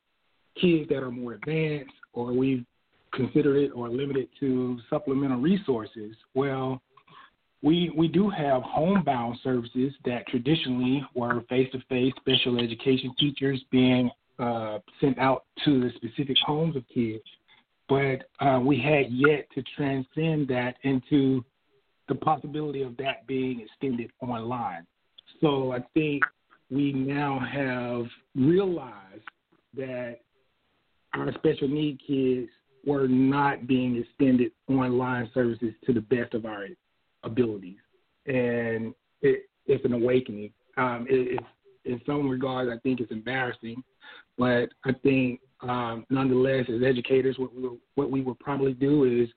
kids 0.60 0.88
that 0.88 1.02
are 1.02 1.10
more 1.10 1.34
advanced, 1.34 1.92
or 2.12 2.32
we've 2.32 2.64
considered 3.12 3.56
it 3.56 3.70
or 3.74 3.88
limited 3.88 4.28
to 4.40 4.78
supplemental 4.90 5.40
resources. 5.40 6.14
Well, 6.34 6.80
we 7.62 7.90
we 7.96 8.08
do 8.08 8.28
have 8.30 8.62
homebound 8.62 9.38
services 9.42 9.92
that 10.04 10.26
traditionally 10.28 11.04
were 11.14 11.42
face-to-face 11.48 12.12
special 12.20 12.58
education 12.58 13.14
teachers 13.18 13.62
being 13.70 14.10
uh, 14.38 14.78
sent 15.00 15.18
out 15.18 15.44
to 15.64 15.80
the 15.80 15.90
specific 15.96 16.36
homes 16.46 16.76
of 16.76 16.84
kids, 16.92 17.24
but 17.88 18.28
uh, 18.40 18.60
we 18.60 18.78
had 18.78 19.06
yet 19.10 19.48
to 19.54 19.62
transcend 19.76 20.46
that 20.48 20.76
into 20.82 21.44
the 22.08 22.14
possibility 22.14 22.82
of 22.82 22.96
that 22.96 23.26
being 23.26 23.60
extended 23.60 24.10
online. 24.20 24.86
So 25.40 25.72
I 25.72 25.80
think 25.94 26.22
we 26.70 26.92
now 26.92 27.38
have 27.40 28.06
realized 28.34 29.24
that 29.76 30.18
our 31.14 31.32
special 31.34 31.68
need 31.68 32.00
kids 32.06 32.48
were 32.88 33.06
not 33.06 33.66
being 33.66 33.96
extended 33.96 34.52
online 34.68 35.30
services 35.34 35.74
to 35.84 35.92
the 35.92 36.00
best 36.00 36.34
of 36.34 36.46
our 36.46 36.66
abilities, 37.22 37.78
and 38.26 38.94
it, 39.20 39.48
it's 39.66 39.84
an 39.84 39.92
awakening. 39.92 40.52
Um, 40.76 41.06
it, 41.08 41.38
it's 41.38 41.46
in 41.84 42.00
some 42.06 42.28
regards, 42.28 42.70
I 42.72 42.78
think 42.80 43.00
it's 43.00 43.12
embarrassing, 43.12 43.82
but 44.36 44.70
I 44.84 44.92
think 45.02 45.40
um, 45.60 46.06
nonetheless, 46.08 46.66
as 46.68 46.82
educators, 46.82 47.36
what 47.38 47.54
we 47.54 47.68
what 47.94 48.10
we 48.10 48.22
would 48.22 48.38
probably 48.38 48.72
do 48.72 49.04
is, 49.04 49.28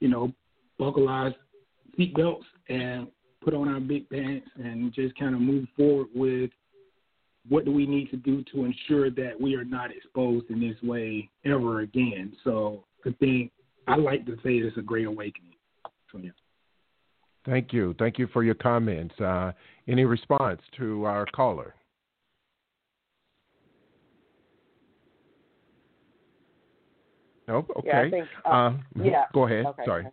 you 0.00 0.08
know, 0.08 0.32
buckle 0.78 1.08
our 1.08 1.34
seatbelts 1.98 2.44
and 2.68 3.08
put 3.42 3.54
on 3.54 3.68
our 3.68 3.80
big 3.80 4.08
pants 4.08 4.48
and 4.56 4.92
just 4.94 5.18
kind 5.18 5.34
of 5.34 5.40
move 5.40 5.66
forward 5.76 6.08
with 6.14 6.50
what 7.48 7.64
do 7.64 7.72
we 7.72 7.86
need 7.86 8.10
to 8.10 8.16
do 8.16 8.42
to 8.52 8.64
ensure 8.64 9.10
that 9.10 9.38
we 9.38 9.54
are 9.54 9.64
not 9.64 9.90
exposed 9.90 10.48
in 10.50 10.60
this 10.60 10.76
way 10.82 11.28
ever 11.44 11.80
again. 11.80 12.32
So 12.42 12.84
I 13.06 13.10
think 13.20 13.52
I 13.86 13.96
like 13.96 14.24
to 14.26 14.36
say 14.36 14.54
it's 14.54 14.76
a 14.76 14.82
great 14.82 15.06
awakening. 15.06 15.52
So 16.10 16.18
yeah. 16.18 16.30
Thank 17.46 17.72
you. 17.72 17.94
Thank 17.98 18.18
you 18.18 18.26
for 18.32 18.42
your 18.42 18.54
comments. 18.54 19.14
Uh, 19.20 19.52
any 19.86 20.04
response 20.04 20.60
to 20.78 21.04
our 21.04 21.26
caller? 21.26 21.74
Nope. 27.46 27.70
Okay. 27.78 27.88
Yeah, 27.88 28.00
I 28.00 28.10
think, 28.10 28.28
uh, 28.46 28.48
uh, 28.48 28.72
yeah. 29.02 29.24
Go 29.34 29.46
ahead. 29.46 29.66
Okay. 29.66 29.82
Sorry. 29.84 30.06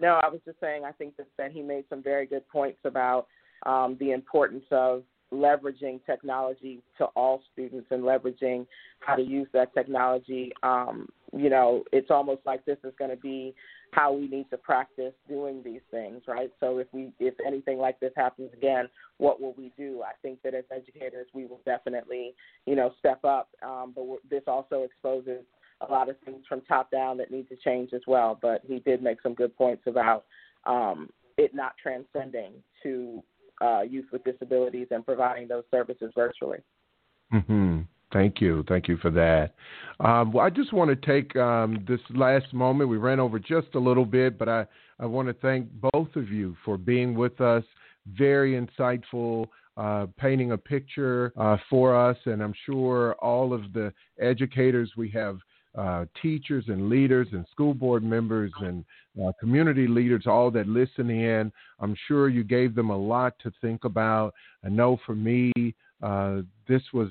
No, 0.00 0.20
I 0.22 0.28
was 0.28 0.40
just 0.44 0.60
saying. 0.60 0.84
I 0.84 0.92
think 0.92 1.16
that, 1.16 1.26
that 1.38 1.50
he 1.50 1.62
made 1.62 1.84
some 1.88 2.02
very 2.02 2.26
good 2.26 2.48
points 2.48 2.78
about 2.84 3.26
um, 3.66 3.96
the 3.98 4.12
importance 4.12 4.64
of 4.70 5.02
leveraging 5.32 6.00
technology 6.06 6.80
to 6.98 7.06
all 7.16 7.42
students 7.52 7.86
and 7.90 8.02
leveraging 8.02 8.66
how 9.00 9.16
to 9.16 9.22
use 9.22 9.48
that 9.52 9.74
technology. 9.74 10.52
Um, 10.62 11.08
you 11.36 11.50
know, 11.50 11.84
it's 11.92 12.10
almost 12.10 12.42
like 12.46 12.64
this 12.64 12.78
is 12.84 12.92
going 12.98 13.10
to 13.10 13.16
be 13.16 13.54
how 13.92 14.12
we 14.12 14.28
need 14.28 14.48
to 14.50 14.56
practice 14.56 15.12
doing 15.28 15.62
these 15.64 15.80
things, 15.90 16.22
right? 16.26 16.50
So 16.60 16.78
if 16.78 16.86
we, 16.92 17.12
if 17.18 17.34
anything 17.46 17.78
like 17.78 17.98
this 18.00 18.12
happens 18.16 18.50
again, 18.52 18.88
what 19.18 19.40
will 19.40 19.54
we 19.56 19.72
do? 19.76 20.02
I 20.02 20.12
think 20.22 20.42
that 20.42 20.54
as 20.54 20.64
educators, 20.70 21.26
we 21.32 21.46
will 21.46 21.60
definitely, 21.64 22.34
you 22.66 22.76
know, 22.76 22.92
step 22.98 23.24
up. 23.24 23.48
Um, 23.62 23.92
but 23.94 24.04
this 24.28 24.42
also 24.46 24.82
exposes 24.82 25.44
a 25.80 25.90
lot 25.90 26.08
of 26.08 26.16
things 26.24 26.44
from 26.48 26.60
top 26.62 26.90
down 26.90 27.16
that 27.18 27.30
need 27.30 27.48
to 27.48 27.56
change 27.56 27.92
as 27.92 28.02
well. 28.06 28.38
But 28.40 28.62
he 28.66 28.80
did 28.80 29.02
make 29.02 29.20
some 29.22 29.34
good 29.34 29.56
points 29.56 29.82
about 29.86 30.24
um, 30.66 31.10
it 31.36 31.54
not 31.54 31.74
transcending 31.82 32.52
to 32.82 33.22
uh, 33.60 33.82
youth 33.82 34.06
with 34.12 34.24
disabilities 34.24 34.88
and 34.90 35.04
providing 35.04 35.48
those 35.48 35.64
services 35.70 36.12
virtually. 36.14 36.58
Mm-hmm. 37.32 37.80
Thank 38.14 38.40
you. 38.40 38.64
Thank 38.68 38.86
you 38.86 38.96
for 38.98 39.10
that. 39.10 39.54
Um, 39.98 40.32
well, 40.32 40.46
I 40.46 40.48
just 40.48 40.72
want 40.72 40.88
to 40.88 40.96
take 41.06 41.34
um, 41.34 41.84
this 41.86 41.98
last 42.14 42.54
moment. 42.54 42.88
We 42.88 42.96
ran 42.96 43.18
over 43.18 43.40
just 43.40 43.74
a 43.74 43.78
little 43.78 44.04
bit, 44.04 44.38
but 44.38 44.48
I, 44.48 44.66
I 45.00 45.06
want 45.06 45.26
to 45.26 45.34
thank 45.34 45.68
both 45.92 46.14
of 46.14 46.30
you 46.30 46.56
for 46.64 46.78
being 46.78 47.16
with 47.16 47.40
us. 47.40 47.64
Very 48.16 48.52
insightful, 48.52 49.48
uh, 49.76 50.06
painting 50.16 50.52
a 50.52 50.58
picture 50.58 51.32
uh, 51.36 51.56
for 51.68 51.96
us. 51.96 52.16
And 52.26 52.40
I'm 52.40 52.54
sure 52.64 53.14
all 53.14 53.52
of 53.52 53.72
the 53.72 53.92
educators 54.20 54.92
we 54.96 55.10
have 55.10 55.38
uh, 55.76 56.04
teachers 56.22 56.66
and 56.68 56.88
leaders 56.88 57.26
and 57.32 57.44
school 57.50 57.74
board 57.74 58.04
members 58.04 58.52
and 58.60 58.84
uh, 59.20 59.32
community 59.40 59.88
leaders, 59.88 60.24
all 60.28 60.52
that 60.52 60.68
listen 60.68 61.10
in. 61.10 61.50
I'm 61.80 61.96
sure 62.06 62.28
you 62.28 62.44
gave 62.44 62.76
them 62.76 62.90
a 62.90 62.96
lot 62.96 63.34
to 63.42 63.52
think 63.60 63.82
about. 63.82 64.34
I 64.64 64.68
know 64.68 65.00
for 65.04 65.16
me, 65.16 65.52
uh, 66.00 66.42
this 66.68 66.82
was 66.92 67.08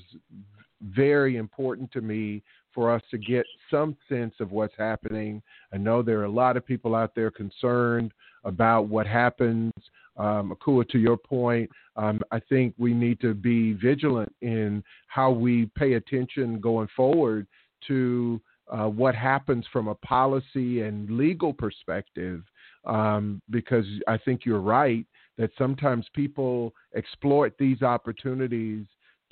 very 0.83 1.37
important 1.37 1.91
to 1.93 2.01
me 2.01 2.41
for 2.73 2.91
us 2.91 3.01
to 3.11 3.17
get 3.17 3.45
some 3.69 3.95
sense 4.09 4.33
of 4.39 4.51
what's 4.51 4.73
happening. 4.77 5.41
I 5.71 5.77
know 5.77 6.01
there 6.01 6.19
are 6.19 6.25
a 6.25 6.31
lot 6.31 6.57
of 6.57 6.65
people 6.65 6.95
out 6.95 7.13
there 7.15 7.31
concerned 7.31 8.11
about 8.43 8.87
what 8.87 9.07
happens. 9.07 9.71
Um, 10.17 10.55
Akua, 10.55 10.87
to 10.89 10.99
your 10.99 11.17
point, 11.17 11.69
um, 11.95 12.19
I 12.31 12.39
think 12.39 12.73
we 12.77 12.93
need 12.93 13.19
to 13.21 13.33
be 13.33 13.73
vigilant 13.73 14.33
in 14.41 14.83
how 15.07 15.31
we 15.31 15.69
pay 15.75 15.93
attention 15.93 16.59
going 16.59 16.87
forward 16.95 17.47
to 17.87 18.41
uh, 18.69 18.87
what 18.87 19.13
happens 19.13 19.65
from 19.71 19.87
a 19.87 19.95
policy 19.95 20.81
and 20.81 21.09
legal 21.09 21.53
perspective, 21.53 22.43
um, 22.85 23.41
because 23.49 23.85
I 24.07 24.17
think 24.17 24.45
you're 24.45 24.61
right 24.61 25.05
that 25.37 25.51
sometimes 25.57 26.05
people 26.13 26.73
exploit 26.95 27.53
these 27.57 27.81
opportunities 27.81 28.85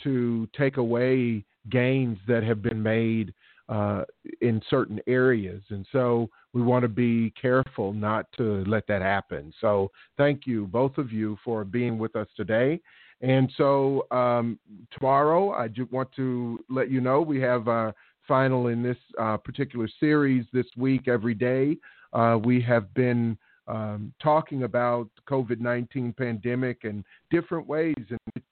to 0.03 0.47
take 0.57 0.77
away 0.77 1.43
gains 1.69 2.17
that 2.27 2.43
have 2.43 2.61
been 2.61 2.81
made 2.81 3.33
uh, 3.69 4.03
in 4.41 4.61
certain 4.69 4.99
areas. 5.07 5.61
And 5.69 5.85
so 5.91 6.29
we 6.53 6.61
want 6.61 6.83
to 6.83 6.89
be 6.89 7.31
careful 7.41 7.93
not 7.93 8.25
to 8.37 8.63
let 8.65 8.87
that 8.87 9.01
happen. 9.01 9.53
So 9.61 9.91
thank 10.17 10.45
you, 10.45 10.67
both 10.67 10.97
of 10.97 11.11
you, 11.11 11.37
for 11.43 11.63
being 11.63 11.97
with 11.97 12.15
us 12.15 12.27
today. 12.35 12.81
And 13.21 13.51
so 13.55 14.07
um, 14.11 14.59
tomorrow, 14.91 15.51
I 15.51 15.67
just 15.67 15.91
want 15.91 16.09
to 16.15 16.59
let 16.69 16.89
you 16.89 17.01
know 17.01 17.21
we 17.21 17.39
have. 17.41 17.67
Uh, 17.67 17.91
final 18.27 18.67
in 18.67 18.81
this 18.81 18.97
uh, 19.19 19.35
particular 19.35 19.89
series 19.99 20.45
this 20.53 20.67
week, 20.77 21.07
every 21.07 21.33
day. 21.33 21.75
Uh, 22.13 22.37
we 22.41 22.61
have 22.61 22.93
been 22.93 23.37
um, 23.67 24.13
talking 24.21 24.63
about 24.63 25.09
COVID 25.29 25.59
19 25.59 26.13
pandemic 26.17 26.83
and 26.83 27.03
different 27.29 27.67
ways 27.67 27.95
in 28.09 28.17
which 28.33 28.43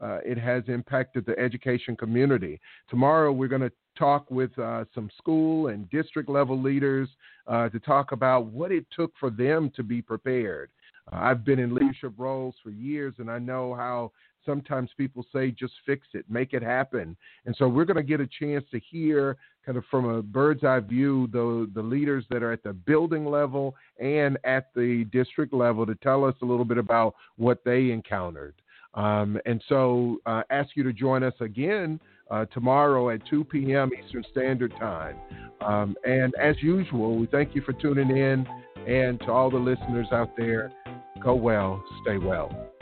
uh, 0.00 0.18
it 0.24 0.38
has 0.38 0.62
impacted 0.68 1.24
the 1.26 1.38
education 1.38 1.96
community. 1.96 2.60
Tomorrow, 2.88 3.32
we're 3.32 3.48
going 3.48 3.62
to 3.62 3.72
talk 3.98 4.30
with 4.30 4.56
uh, 4.58 4.84
some 4.94 5.10
school 5.16 5.68
and 5.68 5.88
district 5.90 6.28
level 6.28 6.60
leaders 6.60 7.08
uh, 7.46 7.68
to 7.68 7.78
talk 7.78 8.12
about 8.12 8.46
what 8.46 8.72
it 8.72 8.86
took 8.94 9.12
for 9.18 9.30
them 9.30 9.70
to 9.76 9.82
be 9.82 10.02
prepared. 10.02 10.70
Uh, 11.12 11.16
I've 11.16 11.44
been 11.44 11.58
in 11.58 11.74
leadership 11.74 12.12
roles 12.16 12.54
for 12.62 12.70
years, 12.70 13.14
and 13.18 13.30
I 13.30 13.38
know 13.38 13.74
how 13.74 14.12
sometimes 14.44 14.90
people 14.96 15.24
say 15.32 15.50
just 15.50 15.72
fix 15.86 16.08
it, 16.14 16.24
make 16.28 16.52
it 16.52 16.62
happen. 16.62 17.16
And 17.46 17.54
so 17.56 17.68
we're 17.68 17.84
going 17.84 17.96
to 17.96 18.02
get 18.02 18.20
a 18.20 18.28
chance 18.40 18.64
to 18.70 18.80
hear 18.80 19.36
kind 19.64 19.78
of 19.78 19.84
from 19.90 20.04
a 20.04 20.22
bird's 20.22 20.64
eye 20.64 20.80
view 20.80 21.26
the 21.32 21.70
the 21.74 21.82
leaders 21.82 22.24
that 22.30 22.42
are 22.42 22.52
at 22.52 22.62
the 22.62 22.72
building 22.72 23.24
level 23.24 23.74
and 23.98 24.38
at 24.44 24.68
the 24.74 25.04
district 25.10 25.54
level 25.54 25.86
to 25.86 25.94
tell 25.96 26.24
us 26.24 26.34
a 26.42 26.44
little 26.44 26.64
bit 26.64 26.78
about 26.78 27.14
what 27.36 27.64
they 27.64 27.90
encountered. 27.90 28.54
Um, 28.94 29.38
and 29.44 29.62
so 29.68 30.18
uh, 30.26 30.42
ask 30.50 30.70
you 30.74 30.82
to 30.84 30.92
join 30.92 31.22
us 31.22 31.34
again 31.40 32.00
uh, 32.30 32.44
tomorrow 32.46 33.10
at 33.10 33.26
2 33.28 33.44
p.m. 33.44 33.90
Eastern 34.04 34.24
Standard 34.30 34.72
Time. 34.78 35.16
Um, 35.60 35.96
and 36.04 36.32
as 36.40 36.56
usual, 36.62 37.16
we 37.16 37.26
thank 37.26 37.54
you 37.54 37.62
for 37.62 37.72
tuning 37.72 38.16
in. 38.16 38.46
And 38.86 39.18
to 39.20 39.32
all 39.32 39.50
the 39.50 39.56
listeners 39.56 40.08
out 40.12 40.36
there, 40.36 40.70
go 41.22 41.34
well, 41.34 41.82
stay 42.02 42.18
well. 42.18 42.73